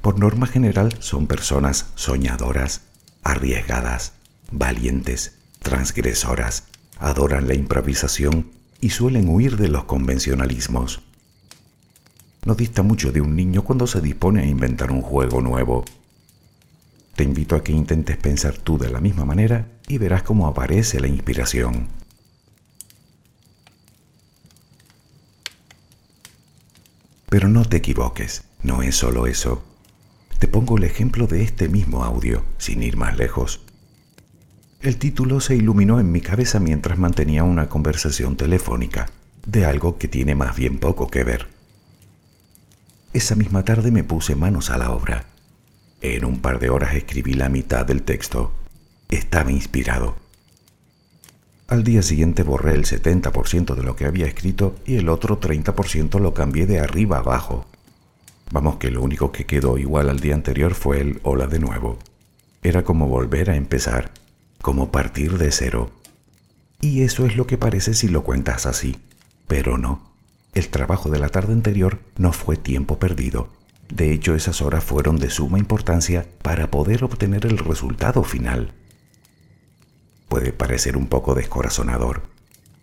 Por 0.00 0.20
norma 0.20 0.46
general 0.46 0.94
son 1.00 1.26
personas 1.26 1.86
soñadoras, 1.96 2.82
arriesgadas, 3.24 4.12
valientes, 4.52 5.34
transgresoras, 5.58 6.68
adoran 7.00 7.48
la 7.48 7.54
improvisación 7.54 8.52
y 8.80 8.90
suelen 8.90 9.28
huir 9.28 9.56
de 9.56 9.66
los 9.66 9.86
convencionalismos. 9.86 11.02
No 12.44 12.54
dista 12.54 12.84
mucho 12.84 13.10
de 13.10 13.20
un 13.20 13.34
niño 13.34 13.64
cuando 13.64 13.88
se 13.88 14.00
dispone 14.00 14.42
a 14.42 14.46
inventar 14.46 14.92
un 14.92 15.02
juego 15.02 15.40
nuevo. 15.40 15.84
Te 17.16 17.24
invito 17.24 17.56
a 17.56 17.64
que 17.64 17.72
intentes 17.72 18.16
pensar 18.18 18.56
tú 18.56 18.78
de 18.78 18.88
la 18.88 19.00
misma 19.00 19.24
manera 19.24 19.66
y 19.88 19.98
verás 19.98 20.22
cómo 20.22 20.46
aparece 20.46 21.00
la 21.00 21.08
inspiración. 21.08 21.88
Pero 27.34 27.48
no 27.48 27.64
te 27.64 27.78
equivoques, 27.78 28.44
no 28.62 28.82
es 28.82 28.94
solo 28.94 29.26
eso. 29.26 29.64
Te 30.38 30.46
pongo 30.46 30.78
el 30.78 30.84
ejemplo 30.84 31.26
de 31.26 31.42
este 31.42 31.68
mismo 31.68 32.04
audio, 32.04 32.44
sin 32.58 32.80
ir 32.80 32.96
más 32.96 33.16
lejos. 33.16 33.60
El 34.80 34.98
título 34.98 35.40
se 35.40 35.56
iluminó 35.56 35.98
en 35.98 36.12
mi 36.12 36.20
cabeza 36.20 36.60
mientras 36.60 36.96
mantenía 36.96 37.42
una 37.42 37.68
conversación 37.68 38.36
telefónica, 38.36 39.10
de 39.46 39.66
algo 39.66 39.98
que 39.98 40.06
tiene 40.06 40.36
más 40.36 40.54
bien 40.54 40.78
poco 40.78 41.08
que 41.08 41.24
ver. 41.24 41.48
Esa 43.12 43.34
misma 43.34 43.64
tarde 43.64 43.90
me 43.90 44.04
puse 44.04 44.36
manos 44.36 44.70
a 44.70 44.78
la 44.78 44.92
obra. 44.92 45.24
En 46.02 46.24
un 46.24 46.38
par 46.38 46.60
de 46.60 46.70
horas 46.70 46.94
escribí 46.94 47.34
la 47.34 47.48
mitad 47.48 47.84
del 47.84 48.04
texto. 48.04 48.52
Estaba 49.08 49.50
inspirado. 49.50 50.23
Al 51.66 51.82
día 51.82 52.02
siguiente 52.02 52.42
borré 52.42 52.74
el 52.74 52.84
70% 52.84 53.74
de 53.74 53.82
lo 53.82 53.96
que 53.96 54.04
había 54.04 54.26
escrito 54.26 54.76
y 54.84 54.96
el 54.96 55.08
otro 55.08 55.40
30% 55.40 56.20
lo 56.20 56.34
cambié 56.34 56.66
de 56.66 56.78
arriba 56.78 57.18
abajo. 57.18 57.66
Vamos 58.50 58.76
que 58.76 58.90
lo 58.90 59.00
único 59.00 59.32
que 59.32 59.46
quedó 59.46 59.78
igual 59.78 60.10
al 60.10 60.20
día 60.20 60.34
anterior 60.34 60.74
fue 60.74 61.00
el 61.00 61.20
hola 61.22 61.46
de 61.46 61.58
nuevo. 61.58 61.98
Era 62.62 62.84
como 62.84 63.08
volver 63.08 63.48
a 63.48 63.56
empezar, 63.56 64.10
como 64.60 64.92
partir 64.92 65.38
de 65.38 65.50
cero. 65.50 65.90
Y 66.82 67.02
eso 67.02 67.24
es 67.24 67.34
lo 67.36 67.46
que 67.46 67.56
parece 67.56 67.94
si 67.94 68.08
lo 68.08 68.24
cuentas 68.24 68.66
así. 68.66 68.98
Pero 69.48 69.78
no. 69.78 70.12
El 70.52 70.68
trabajo 70.68 71.08
de 71.08 71.18
la 71.18 71.30
tarde 71.30 71.54
anterior 71.54 71.98
no 72.18 72.32
fue 72.32 72.56
tiempo 72.58 72.98
perdido. 72.98 73.48
De 73.88 74.12
hecho, 74.12 74.34
esas 74.34 74.60
horas 74.60 74.84
fueron 74.84 75.16
de 75.16 75.30
suma 75.30 75.58
importancia 75.58 76.26
para 76.42 76.70
poder 76.70 77.04
obtener 77.04 77.46
el 77.46 77.56
resultado 77.56 78.22
final 78.22 78.74
puede 80.34 80.52
parecer 80.52 80.96
un 80.96 81.06
poco 81.06 81.36
descorazonador, 81.36 82.24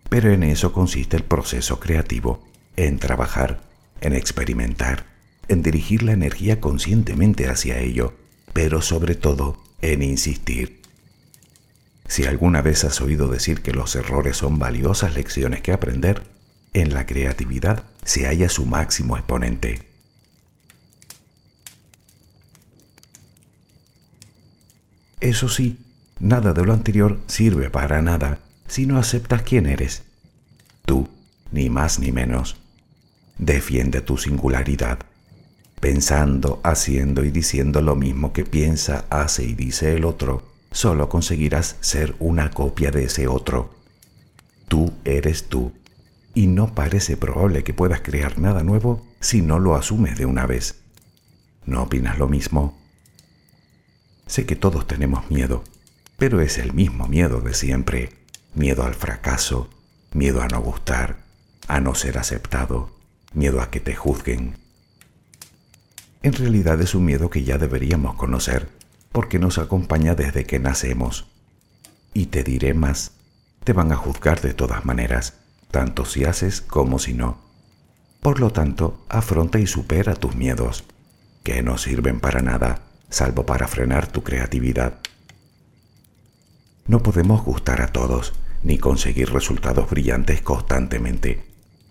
pero 0.08 0.32
en 0.32 0.42
eso 0.42 0.72
consiste 0.72 1.18
el 1.18 1.26
proceso 1.26 1.82
creativo, 1.82 2.48
en 2.78 2.98
trabajar, 2.98 3.62
en 4.00 4.14
experimentar, 4.14 5.06
en 5.50 5.62
dirigir 5.62 6.02
la 6.02 6.14
energía 6.14 6.62
conscientemente 6.62 7.50
hacia 7.50 7.80
ello, 7.80 8.14
pero 8.54 8.82
sobre 8.82 9.16
todo 9.16 9.62
en 9.82 10.02
insistir. 10.02 10.82
Si 12.08 12.24
alguna 12.24 12.62
vez 12.62 12.86
has 12.86 13.02
oído 13.02 13.28
decir 13.28 13.62
que 13.62 13.74
los 13.74 13.98
errores 13.98 14.38
son 14.38 14.58
valiosas 14.58 15.14
lecciones 15.14 15.60
que 15.60 15.74
aprender, 15.74 16.24
en 16.72 16.94
la 16.94 17.06
creatividad 17.06 17.84
se 18.06 18.28
halla 18.28 18.48
su 18.48 18.66
máximo 18.66 19.18
exponente. 19.18 19.90
Eso 25.20 25.50
sí, 25.50 25.91
Nada 26.22 26.54
de 26.54 26.64
lo 26.64 26.74
anterior 26.74 27.20
sirve 27.26 27.72
para 27.72 28.04
nada 28.04 28.38
si 28.68 28.86
no 28.86 29.00
aceptas 29.00 29.42
quién 29.42 29.66
eres. 29.66 30.04
Tú, 30.86 31.10
ni 31.52 31.72
más 31.72 31.98
ni 31.98 32.12
menos. 32.12 32.58
Defiende 33.40 34.02
tu 34.02 34.18
singularidad, 34.18 35.00
pensando, 35.80 36.62
haciendo 36.64 37.26
y 37.26 37.32
diciendo 37.32 37.82
lo 37.82 37.96
mismo 37.96 38.34
que 38.34 38.46
piensa, 38.46 39.06
hace 39.10 39.46
y 39.46 39.56
dice 39.56 39.96
el 39.96 40.06
otro. 40.06 40.44
Solo 40.72 41.10
conseguirás 41.10 41.78
ser 41.80 42.16
una 42.20 42.52
copia 42.52 42.92
de 42.92 43.06
ese 43.06 43.28
otro. 43.28 43.74
Tú 44.68 44.94
eres 45.04 45.50
tú, 45.50 45.74
y 46.36 46.46
no 46.46 46.76
parece 46.76 47.18
probable 47.18 47.64
que 47.64 47.74
puedas 47.74 48.02
crear 48.02 48.38
nada 48.38 48.62
nuevo 48.62 49.08
si 49.20 49.42
no 49.42 49.58
lo 49.58 49.74
asumes 49.74 50.20
de 50.20 50.28
una 50.28 50.46
vez. 50.46 50.84
¿No 51.66 51.82
opinas 51.82 52.20
lo 52.20 52.28
mismo? 52.28 52.80
Sé 54.28 54.46
que 54.46 54.56
todos 54.56 54.86
tenemos 54.86 55.32
miedo, 55.32 55.64
pero 56.22 56.40
es 56.40 56.60
el 56.60 56.74
mismo 56.74 57.08
miedo 57.08 57.42
de 57.42 57.56
siempre, 57.56 58.12
miedo 58.54 58.84
al 58.84 58.94
fracaso, 58.94 59.72
miedo 60.14 60.44
a 60.44 60.48
no 60.48 60.62
gustar, 60.62 61.24
a 61.68 61.80
no 61.80 61.96
ser 61.96 62.20
aceptado, 62.20 62.96
miedo 63.34 63.60
a 63.60 63.72
que 63.72 63.80
te 63.80 63.96
juzguen. 63.96 64.56
En 66.22 66.34
realidad 66.34 66.80
es 66.80 66.94
un 66.94 67.06
miedo 67.06 67.32
que 67.32 67.44
ya 67.44 67.58
deberíamos 67.58 68.18
conocer, 68.18 68.70
porque 69.12 69.40
nos 69.40 69.58
acompaña 69.58 70.14
desde 70.14 70.46
que 70.46 70.60
nacemos. 70.60 71.26
Y 72.14 72.28
te 72.28 72.44
diré 72.44 72.76
más, 72.76 73.14
te 73.64 73.74
van 73.74 73.92
a 73.92 73.96
juzgar 73.96 74.42
de 74.42 74.54
todas 74.54 74.86
maneras, 74.86 75.40
tanto 75.72 76.06
si 76.06 76.26
haces 76.26 76.62
como 76.62 77.00
si 77.00 77.16
no. 77.16 77.40
Por 78.20 78.40
lo 78.40 78.52
tanto, 78.52 79.04
afronta 79.10 79.58
y 79.58 79.66
supera 79.66 80.14
tus 80.14 80.36
miedos, 80.36 80.84
que 81.42 81.64
no 81.64 81.80
sirven 81.80 82.20
para 82.20 82.44
nada, 82.44 82.84
salvo 83.10 83.48
para 83.48 83.68
frenar 83.68 84.06
tu 84.06 84.22
creatividad 84.22 85.00
no 86.88 87.04
podemos 87.04 87.44
gustar 87.44 87.82
a 87.82 87.92
todos 87.92 88.34
ni 88.64 88.78
conseguir 88.78 89.32
resultados 89.32 89.90
brillantes 89.90 90.42
constantemente, 90.42 91.44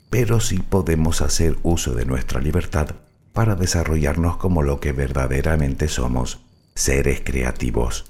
pero 0.08 0.40
sí 0.40 0.58
podemos 0.58 1.20
hacer 1.20 1.58
uso 1.62 1.94
de 1.94 2.04
nuestra 2.04 2.40
libertad 2.40 2.96
para 3.32 3.54
desarrollarnos 3.54 4.36
como 4.36 4.62
lo 4.62 4.80
que 4.80 4.92
verdaderamente 4.92 5.88
somos, 5.88 6.40
seres 6.74 7.22
creativos. 7.24 8.06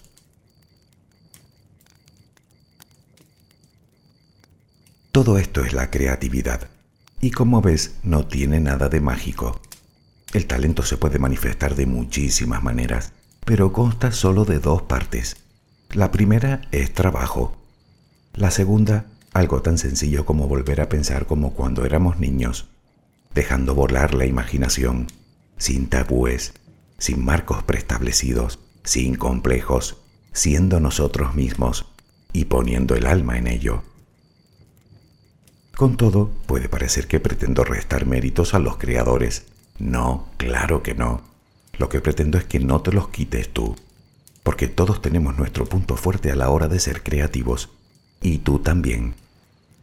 Todo 5.12 5.38
esto 5.38 5.64
es 5.64 5.72
la 5.72 5.90
creatividad, 5.90 6.68
y 7.20 7.32
como 7.32 7.60
ves, 7.60 7.96
no 8.02 8.26
tiene 8.26 8.60
nada 8.60 8.88
de 8.88 9.00
mágico. 9.00 9.60
El 10.32 10.46
talento 10.46 10.84
se 10.84 10.96
puede 10.96 11.18
manifestar 11.18 11.74
de 11.74 11.86
muchísimas 11.86 12.62
maneras, 12.62 13.12
pero 13.44 13.72
consta 13.72 14.12
solo 14.12 14.44
de 14.44 14.60
dos 14.60 14.82
partes. 14.82 15.36
La 15.92 16.12
primera 16.12 16.68
es 16.70 16.94
trabajo. 16.94 17.56
La 18.32 18.52
segunda, 18.52 19.06
algo 19.32 19.60
tan 19.60 19.76
sencillo 19.76 20.24
como 20.24 20.46
volver 20.46 20.80
a 20.80 20.88
pensar 20.88 21.26
como 21.26 21.52
cuando 21.52 21.84
éramos 21.84 22.20
niños, 22.20 22.68
dejando 23.34 23.74
volar 23.74 24.14
la 24.14 24.24
imaginación, 24.24 25.08
sin 25.56 25.88
tabúes, 25.88 26.52
sin 26.98 27.24
marcos 27.24 27.64
preestablecidos, 27.64 28.60
sin 28.84 29.16
complejos, 29.16 29.96
siendo 30.32 30.78
nosotros 30.78 31.34
mismos 31.34 31.86
y 32.32 32.44
poniendo 32.44 32.94
el 32.94 33.04
alma 33.04 33.36
en 33.36 33.48
ello. 33.48 33.82
Con 35.76 35.96
todo, 35.96 36.30
puede 36.46 36.68
parecer 36.68 37.08
que 37.08 37.18
pretendo 37.18 37.64
restar 37.64 38.06
méritos 38.06 38.54
a 38.54 38.60
los 38.60 38.76
creadores. 38.76 39.46
No, 39.80 40.28
claro 40.36 40.84
que 40.84 40.94
no. 40.94 41.22
Lo 41.78 41.88
que 41.88 42.00
pretendo 42.00 42.38
es 42.38 42.44
que 42.44 42.60
no 42.60 42.80
te 42.80 42.92
los 42.92 43.08
quites 43.08 43.52
tú, 43.52 43.74
porque 44.42 44.68
todos 44.68 45.02
tenemos 45.02 45.36
nuestro 45.36 45.66
punto 45.66 45.96
fuerte 45.96 46.30
a 46.30 46.36
la 46.36 46.50
hora 46.50 46.68
de 46.68 46.80
ser 46.80 47.02
creativos, 47.02 47.70
y 48.20 48.38
tú 48.38 48.58
también. 48.58 49.14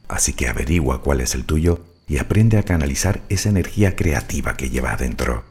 Así 0.07 0.33
que 0.33 0.47
averigua 0.47 1.01
cuál 1.01 1.21
es 1.21 1.35
el 1.35 1.45
tuyo 1.45 1.81
y 2.07 2.17
aprende 2.17 2.57
a 2.57 2.63
canalizar 2.63 3.21
esa 3.29 3.49
energía 3.49 3.95
creativa 3.95 4.55
que 4.55 4.69
lleva 4.69 4.91
adentro. 4.91 5.43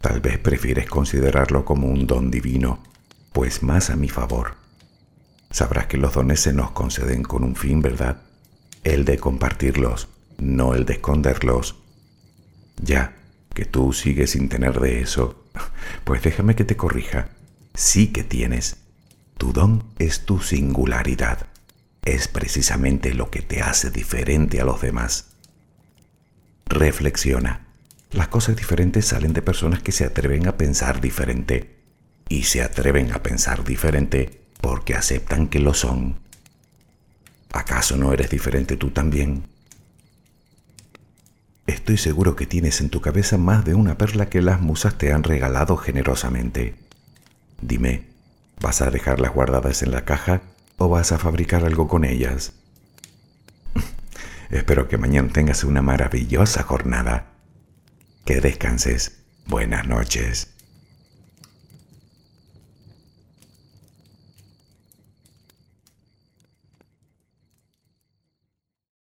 Tal 0.00 0.20
vez 0.20 0.38
prefieres 0.38 0.88
considerarlo 0.88 1.64
como 1.64 1.86
un 1.86 2.08
don 2.08 2.30
divino, 2.30 2.80
pues 3.32 3.62
más 3.62 3.88
a 3.88 3.96
mi 3.96 4.08
favor. 4.08 4.56
Sabrás 5.52 5.86
que 5.86 5.96
los 5.96 6.14
dones 6.14 6.40
se 6.40 6.52
nos 6.52 6.72
conceden 6.72 7.22
con 7.22 7.44
un 7.44 7.54
fin, 7.54 7.82
¿verdad? 7.82 8.22
El 8.82 9.04
de 9.04 9.18
compartirlos, 9.18 10.08
no 10.38 10.74
el 10.74 10.86
de 10.86 10.94
esconderlos. 10.94 11.76
Ya, 12.82 13.14
que 13.52 13.64
tú 13.64 13.92
sigues 13.92 14.30
sin 14.30 14.48
tener 14.48 14.80
de 14.80 15.00
eso, 15.00 15.44
pues 16.04 16.22
déjame 16.22 16.54
que 16.54 16.64
te 16.64 16.76
corrija. 16.76 17.28
Sí 17.74 18.08
que 18.08 18.24
tienes. 18.24 18.76
Tu 19.38 19.52
don 19.52 19.84
es 19.98 20.24
tu 20.24 20.40
singularidad. 20.40 21.46
Es 22.04 22.28
precisamente 22.28 23.14
lo 23.14 23.30
que 23.30 23.42
te 23.42 23.62
hace 23.62 23.90
diferente 23.90 24.60
a 24.60 24.64
los 24.64 24.80
demás. 24.80 25.32
Reflexiona. 26.66 27.66
Las 28.10 28.28
cosas 28.28 28.56
diferentes 28.56 29.06
salen 29.06 29.32
de 29.32 29.42
personas 29.42 29.82
que 29.82 29.92
se 29.92 30.04
atreven 30.04 30.46
a 30.46 30.56
pensar 30.56 31.00
diferente. 31.00 31.78
Y 32.28 32.44
se 32.44 32.62
atreven 32.62 33.12
a 33.12 33.22
pensar 33.22 33.64
diferente 33.64 34.42
porque 34.60 34.94
aceptan 34.94 35.48
que 35.48 35.58
lo 35.58 35.74
son. 35.74 36.20
¿Acaso 37.52 37.96
no 37.96 38.12
eres 38.12 38.30
diferente 38.30 38.76
tú 38.76 38.90
también? 38.90 39.51
Estoy 41.72 41.96
seguro 41.96 42.36
que 42.36 42.46
tienes 42.46 42.82
en 42.82 42.90
tu 42.90 43.00
cabeza 43.00 43.38
más 43.38 43.64
de 43.64 43.74
una 43.74 43.96
perla 43.96 44.28
que 44.28 44.42
las 44.42 44.60
musas 44.60 44.98
te 44.98 45.10
han 45.10 45.22
regalado 45.22 45.78
generosamente. 45.78 46.74
Dime, 47.62 48.08
¿vas 48.60 48.82
a 48.82 48.90
dejarlas 48.90 49.32
guardadas 49.32 49.82
en 49.82 49.90
la 49.90 50.04
caja 50.04 50.42
o 50.76 50.90
vas 50.90 51.12
a 51.12 51.18
fabricar 51.18 51.64
algo 51.64 51.88
con 51.88 52.04
ellas? 52.04 52.52
Espero 54.50 54.86
que 54.86 54.98
mañana 54.98 55.32
tengas 55.32 55.64
una 55.64 55.80
maravillosa 55.80 56.62
jornada. 56.62 57.32
Que 58.26 58.42
descanses. 58.42 59.22
Buenas 59.46 59.86
noches. 59.88 60.51